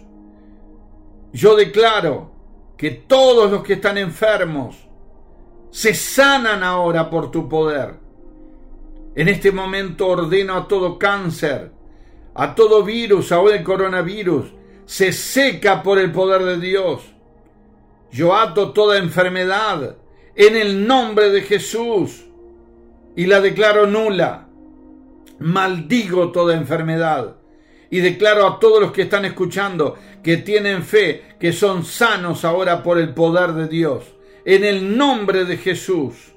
yo 1.33 1.55
declaro 1.55 2.31
que 2.77 2.91
todos 2.91 3.51
los 3.51 3.63
que 3.63 3.73
están 3.73 3.97
enfermos 3.97 4.87
se 5.69 5.93
sanan 5.93 6.63
ahora 6.63 7.09
por 7.09 7.31
tu 7.31 7.47
poder. 7.47 7.95
En 9.15 9.27
este 9.27 9.51
momento 9.51 10.07
ordeno 10.07 10.55
a 10.55 10.67
todo 10.67 10.97
cáncer, 10.97 11.71
a 12.33 12.55
todo 12.55 12.83
virus, 12.83 13.31
ahora 13.31 13.55
el 13.55 13.63
coronavirus, 13.63 14.53
se 14.85 15.11
seca 15.11 15.83
por 15.83 15.99
el 15.99 16.11
poder 16.11 16.43
de 16.43 16.59
Dios. 16.59 17.01
Yo 18.11 18.35
ato 18.35 18.71
toda 18.71 18.97
enfermedad 18.97 19.95
en 20.35 20.55
el 20.55 20.85
nombre 20.85 21.29
de 21.29 21.41
Jesús 21.41 22.25
y 23.15 23.25
la 23.25 23.39
declaro 23.41 23.87
nula. 23.87 24.47
Maldigo 25.39 26.31
toda 26.31 26.55
enfermedad 26.55 27.37
y 27.89 27.99
declaro 27.99 28.47
a 28.47 28.59
todos 28.59 28.79
los 28.79 28.91
que 28.91 29.03
están 29.03 29.25
escuchando 29.25 29.97
que 30.23 30.37
tienen 30.37 30.83
fe, 30.83 31.35
que 31.39 31.51
son 31.51 31.83
sanos 31.83 32.45
ahora 32.45 32.83
por 32.83 32.99
el 32.99 33.13
poder 33.13 33.53
de 33.53 33.67
Dios. 33.67 34.03
En 34.45 34.63
el 34.63 34.97
nombre 34.97 35.45
de 35.45 35.57
Jesús. 35.57 36.31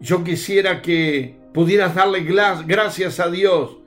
Yo 0.00 0.22
quisiera 0.22 0.82
que 0.82 1.36
pudieras 1.52 1.94
darle 1.94 2.20
gracias 2.20 3.20
a 3.20 3.30
Dios 3.30 3.78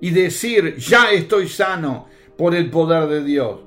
y 0.00 0.10
decir, 0.10 0.76
ya 0.76 1.10
estoy 1.10 1.48
sano 1.48 2.06
por 2.36 2.54
el 2.54 2.70
poder 2.70 3.08
de 3.08 3.24
Dios. 3.24 3.60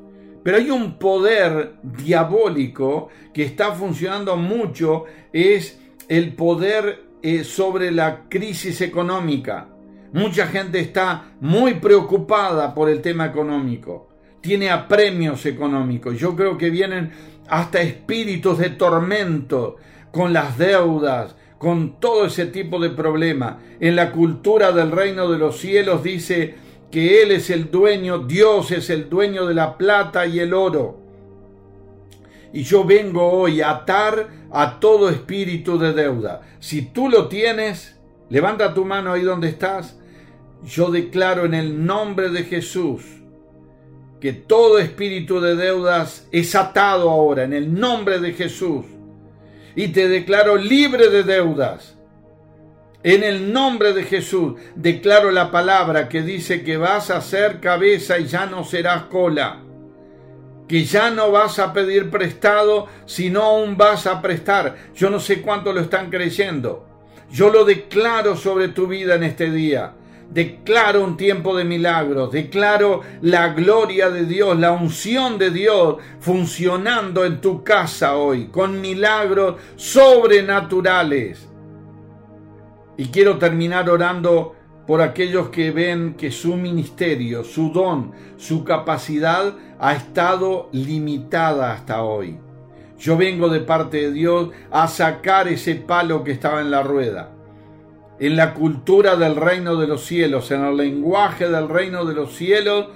Pero 0.47 0.59
hay 0.59 0.69
un 0.69 0.97
poder 0.97 1.73
diabólico 1.83 3.09
que 3.33 3.43
está 3.43 3.73
funcionando 3.73 4.37
mucho, 4.37 5.03
es 5.33 5.77
el 6.07 6.35
poder 6.35 7.03
eh, 7.21 7.43
sobre 7.43 7.91
la 7.91 8.29
crisis 8.29 8.79
económica. 8.79 9.67
Mucha 10.13 10.47
gente 10.47 10.79
está 10.79 11.33
muy 11.41 11.73
preocupada 11.73 12.73
por 12.73 12.89
el 12.89 13.01
tema 13.01 13.25
económico. 13.25 14.07
Tiene 14.39 14.69
apremios 14.69 15.45
económicos. 15.45 16.17
Yo 16.17 16.33
creo 16.33 16.57
que 16.57 16.69
vienen 16.69 17.11
hasta 17.49 17.81
espíritus 17.81 18.57
de 18.57 18.69
tormento 18.69 19.75
con 20.13 20.31
las 20.31 20.57
deudas, 20.57 21.35
con 21.57 21.99
todo 21.99 22.25
ese 22.25 22.45
tipo 22.45 22.79
de 22.79 22.91
problema. 22.91 23.59
En 23.81 23.97
la 23.97 24.13
cultura 24.13 24.71
del 24.71 24.91
reino 24.91 25.29
de 25.29 25.39
los 25.39 25.57
cielos 25.59 26.03
dice 26.03 26.55
que 26.91 27.21
Él 27.21 27.31
es 27.31 27.49
el 27.49 27.69
dueño, 27.69 28.19
Dios 28.19 28.71
es 28.71 28.89
el 28.89 29.09
dueño 29.09 29.45
de 29.45 29.53
la 29.53 29.77
plata 29.77 30.25
y 30.25 30.39
el 30.39 30.53
oro. 30.53 30.99
Y 32.53 32.63
yo 32.63 32.85
vengo 32.85 33.27
hoy 33.29 33.61
a 33.61 33.71
atar 33.71 34.29
a 34.51 34.79
todo 34.79 35.09
espíritu 35.09 35.77
de 35.77 35.93
deuda. 35.93 36.41
Si 36.59 36.81
tú 36.81 37.09
lo 37.09 37.27
tienes, 37.27 37.99
levanta 38.29 38.73
tu 38.73 38.85
mano 38.85 39.11
ahí 39.11 39.21
donde 39.21 39.49
estás. 39.49 39.99
Yo 40.65 40.89
declaro 40.89 41.45
en 41.45 41.53
el 41.53 41.85
nombre 41.85 42.29
de 42.29 42.43
Jesús 42.43 43.03
que 44.19 44.33
todo 44.33 44.79
espíritu 44.79 45.39
de 45.39 45.55
deudas 45.55 46.27
es 46.31 46.55
atado 46.55 47.09
ahora 47.09 47.43
en 47.43 47.53
el 47.53 47.73
nombre 47.73 48.19
de 48.19 48.33
Jesús. 48.33 48.85
Y 49.75 49.89
te 49.89 50.07
declaro 50.07 50.55
libre 50.55 51.09
de 51.09 51.23
deudas 51.23 51.96
en 53.13 53.23
el 53.23 53.53
nombre 53.53 53.93
de 53.93 54.03
Jesús 54.03 54.55
declaro 54.75 55.31
la 55.31 55.49
palabra 55.49 56.09
que 56.09 56.21
dice 56.23 56.61
que 56.61 56.75
vas 56.75 57.09
a 57.09 57.21
ser 57.21 57.61
cabeza 57.61 58.19
y 58.19 58.25
ya 58.25 58.47
no 58.47 58.65
serás 58.65 59.03
cola. 59.03 59.61
que 60.67 60.83
ya 60.83 61.09
no 61.09 61.31
vas 61.31 61.57
a 61.59 61.71
pedir 61.71 62.09
prestado, 62.09 62.87
sino 63.05 63.43
aún 63.43 63.77
vas 63.77 64.05
a 64.07 64.21
prestar. 64.21 64.75
Yo 64.93 65.09
no 65.09 65.21
sé 65.21 65.41
cuánto 65.41 65.71
lo 65.71 65.79
están 65.79 66.09
creyendo. 66.09 66.85
Yo 67.31 67.49
lo 67.49 67.63
declaro 67.63 68.35
sobre 68.35 68.67
tu 68.67 68.87
vida 68.87 69.15
en 69.15 69.23
este 69.23 69.49
día. 69.51 69.93
Declaro 70.29 71.01
un 71.01 71.15
tiempo 71.15 71.55
de 71.55 71.63
milagros, 71.63 72.33
declaro 72.33 73.03
la 73.21 73.53
gloria 73.53 74.09
de 74.09 74.25
Dios, 74.25 74.59
la 74.59 74.73
unción 74.73 75.37
de 75.37 75.51
Dios 75.51 75.95
funcionando 76.19 77.23
en 77.23 77.39
tu 77.39 77.63
casa 77.63 78.17
hoy, 78.17 78.47
con 78.47 78.81
milagros 78.81 79.55
sobrenaturales. 79.77 81.46
Y 82.97 83.05
quiero 83.05 83.37
terminar 83.37 83.89
orando 83.89 84.55
por 84.87 85.01
aquellos 85.01 85.49
que 85.49 85.71
ven 85.71 86.15
que 86.15 86.31
su 86.31 86.55
ministerio, 86.55 87.43
su 87.43 87.71
don, 87.71 88.13
su 88.37 88.63
capacidad 88.63 89.53
ha 89.79 89.93
estado 89.93 90.69
limitada 90.71 91.73
hasta 91.73 92.01
hoy. 92.01 92.39
Yo 92.97 93.15
vengo 93.17 93.49
de 93.49 93.59
parte 93.59 93.97
de 93.97 94.11
Dios 94.11 94.49
a 94.71 94.87
sacar 94.87 95.47
ese 95.47 95.75
palo 95.75 96.23
que 96.23 96.31
estaba 96.31 96.61
en 96.61 96.71
la 96.71 96.81
rueda. 96.81 97.31
En 98.19 98.35
la 98.35 98.55
cultura 98.55 99.15
del 99.15 99.35
reino 99.35 99.75
de 99.75 99.85
los 99.85 100.03
cielos, 100.05 100.49
en 100.49 100.65
el 100.65 100.77
lenguaje 100.77 101.47
del 101.47 101.69
reino 101.69 102.05
de 102.05 102.15
los 102.15 102.35
cielos, 102.35 102.87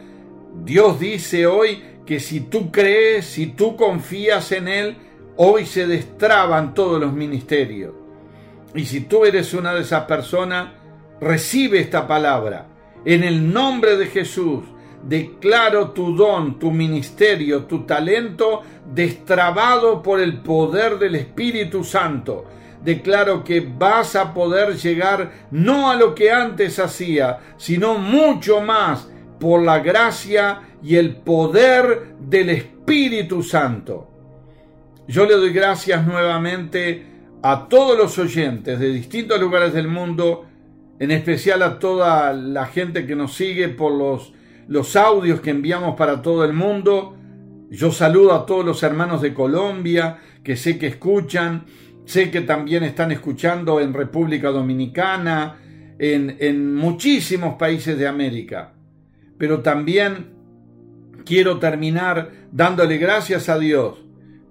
Dios 0.63 0.99
dice 0.99 1.45
hoy 1.45 1.83
que 2.07 2.19
si 2.19 2.39
tú 2.39 2.71
crees, 2.71 3.25
si 3.25 3.47
tú 3.47 3.75
confías 3.75 4.51
en 4.51 4.67
Él, 4.67 4.97
hoy 5.37 5.67
se 5.67 5.85
destraban 5.85 6.73
todos 6.73 6.99
los 6.99 7.13
ministerios. 7.13 8.00
Y 8.73 8.85
si 8.85 9.01
tú 9.01 9.25
eres 9.25 9.53
una 9.53 9.73
de 9.73 9.81
esas 9.81 10.05
personas, 10.05 10.69
recibe 11.19 11.79
esta 11.79 12.07
palabra. 12.07 12.67
En 13.03 13.23
el 13.23 13.51
nombre 13.51 13.97
de 13.97 14.07
Jesús, 14.07 14.63
declaro 15.03 15.91
tu 15.91 16.15
don, 16.15 16.59
tu 16.59 16.71
ministerio, 16.71 17.65
tu 17.65 17.83
talento 17.83 18.61
destrabado 18.93 20.01
por 20.01 20.19
el 20.19 20.39
poder 20.39 20.99
del 20.99 21.15
Espíritu 21.15 21.83
Santo. 21.83 22.45
Declaro 22.83 23.43
que 23.43 23.59
vas 23.59 24.15
a 24.15 24.33
poder 24.33 24.75
llegar 24.75 25.47
no 25.51 25.91
a 25.91 25.95
lo 25.95 26.15
que 26.15 26.31
antes 26.31 26.79
hacía, 26.79 27.39
sino 27.57 27.97
mucho 27.97 28.61
más 28.61 29.09
por 29.39 29.61
la 29.61 29.79
gracia 29.79 30.61
y 30.83 30.95
el 30.95 31.15
poder 31.17 32.15
del 32.19 32.49
Espíritu 32.49 33.43
Santo. 33.43 34.07
Yo 35.07 35.25
le 35.25 35.35
doy 35.35 35.51
gracias 35.51 36.05
nuevamente 36.05 37.10
a 37.43 37.67
todos 37.67 37.97
los 37.97 38.17
oyentes 38.19 38.79
de 38.79 38.89
distintos 38.89 39.39
lugares 39.39 39.73
del 39.73 39.87
mundo 39.87 40.45
en 40.99 41.09
especial 41.09 41.63
a 41.63 41.79
toda 41.79 42.31
la 42.33 42.67
gente 42.67 43.07
que 43.07 43.15
nos 43.15 43.33
sigue 43.33 43.69
por 43.69 43.93
los, 43.93 44.33
los 44.67 44.95
audios 44.95 45.41
que 45.41 45.49
enviamos 45.49 45.95
para 45.95 46.21
todo 46.21 46.45
el 46.45 46.53
mundo. 46.53 47.17
Yo 47.71 47.91
saludo 47.91 48.33
a 48.33 48.45
todos 48.45 48.63
los 48.63 48.83
hermanos 48.83 49.21
de 49.21 49.33
Colombia 49.33 50.19
que 50.43 50.55
sé 50.55 50.77
que 50.77 50.87
escuchan, 50.87 51.65
sé 52.05 52.29
que 52.29 52.41
también 52.41 52.83
están 52.83 53.11
escuchando 53.11 53.79
en 53.79 53.93
República 53.93 54.49
Dominicana, 54.49 55.57
en, 55.97 56.37
en 56.39 56.75
muchísimos 56.75 57.55
países 57.55 57.97
de 57.97 58.07
América. 58.07 58.73
Pero 59.39 59.61
también 59.61 60.33
quiero 61.25 61.57
terminar 61.57 62.29
dándole 62.51 62.97
gracias 62.97 63.49
a 63.49 63.57
Dios 63.57 63.97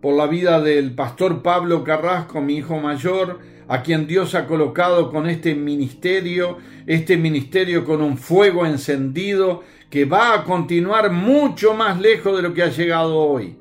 por 0.00 0.14
la 0.14 0.26
vida 0.26 0.60
del 0.60 0.94
pastor 0.94 1.42
Pablo 1.42 1.84
Carrasco, 1.84 2.40
mi 2.40 2.56
hijo 2.56 2.78
mayor, 2.78 3.40
a 3.68 3.82
quien 3.82 4.06
Dios 4.06 4.34
ha 4.34 4.46
colocado 4.46 5.10
con 5.10 5.28
este 5.28 5.54
ministerio, 5.54 6.58
este 6.86 7.16
ministerio 7.16 7.84
con 7.84 8.00
un 8.02 8.16
fuego 8.16 8.66
encendido 8.66 9.62
que 9.90 10.04
va 10.04 10.34
a 10.34 10.44
continuar 10.44 11.12
mucho 11.12 11.74
más 11.74 12.00
lejos 12.00 12.36
de 12.36 12.42
lo 12.42 12.54
que 12.54 12.62
ha 12.62 12.70
llegado 12.70 13.16
hoy. 13.16 13.56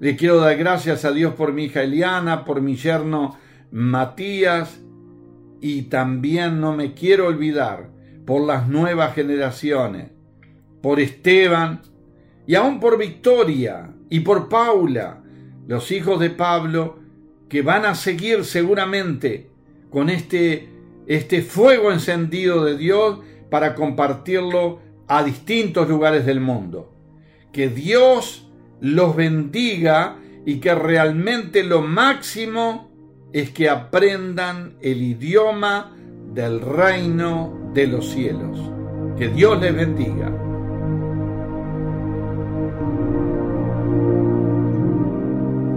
Le 0.00 0.16
quiero 0.16 0.38
dar 0.38 0.56
gracias 0.56 1.04
a 1.04 1.12
Dios 1.12 1.34
por 1.34 1.52
mi 1.52 1.64
hija 1.64 1.82
Eliana, 1.82 2.44
por 2.44 2.60
mi 2.60 2.76
yerno 2.76 3.38
Matías 3.70 4.80
y 5.60 5.82
también 5.82 6.60
no 6.60 6.76
me 6.76 6.92
quiero 6.92 7.28
olvidar 7.28 7.88
por 8.26 8.46
las 8.46 8.68
nuevas 8.68 9.14
generaciones, 9.14 10.10
por 10.82 11.00
Esteban 11.00 11.80
y 12.46 12.56
aún 12.56 12.80
por 12.80 12.98
Victoria 12.98 13.90
y 14.10 14.20
por 14.20 14.48
Paula, 14.48 15.21
los 15.66 15.90
hijos 15.90 16.20
de 16.20 16.30
Pablo 16.30 16.98
que 17.48 17.62
van 17.62 17.84
a 17.84 17.94
seguir 17.94 18.44
seguramente 18.44 19.50
con 19.90 20.08
este, 20.08 20.68
este 21.06 21.42
fuego 21.42 21.92
encendido 21.92 22.64
de 22.64 22.76
Dios 22.76 23.20
para 23.50 23.74
compartirlo 23.74 24.80
a 25.06 25.22
distintos 25.22 25.88
lugares 25.88 26.24
del 26.24 26.40
mundo. 26.40 26.92
Que 27.52 27.68
Dios 27.68 28.50
los 28.80 29.14
bendiga 29.14 30.16
y 30.46 30.56
que 30.56 30.74
realmente 30.74 31.62
lo 31.62 31.82
máximo 31.82 32.90
es 33.32 33.50
que 33.50 33.68
aprendan 33.68 34.76
el 34.80 35.02
idioma 35.02 35.94
del 36.32 36.60
reino 36.60 37.70
de 37.74 37.86
los 37.86 38.10
cielos. 38.10 38.58
Que 39.18 39.28
Dios 39.28 39.60
les 39.60 39.74
bendiga. 39.74 40.51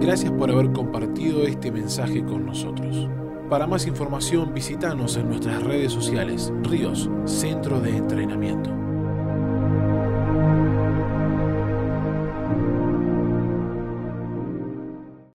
Gracias 0.06 0.30
por 0.30 0.48
haber 0.52 0.70
compartido 0.70 1.48
este 1.48 1.72
mensaje 1.72 2.24
con 2.24 2.46
nosotros. 2.46 3.08
Para 3.50 3.66
más 3.66 3.88
información 3.88 4.54
visítanos 4.54 5.16
en 5.16 5.28
nuestras 5.28 5.60
redes 5.64 5.90
sociales, 5.90 6.52
Ríos, 6.62 7.10
Centro 7.24 7.80
de 7.80 7.96
Entrenamiento. 7.96 8.85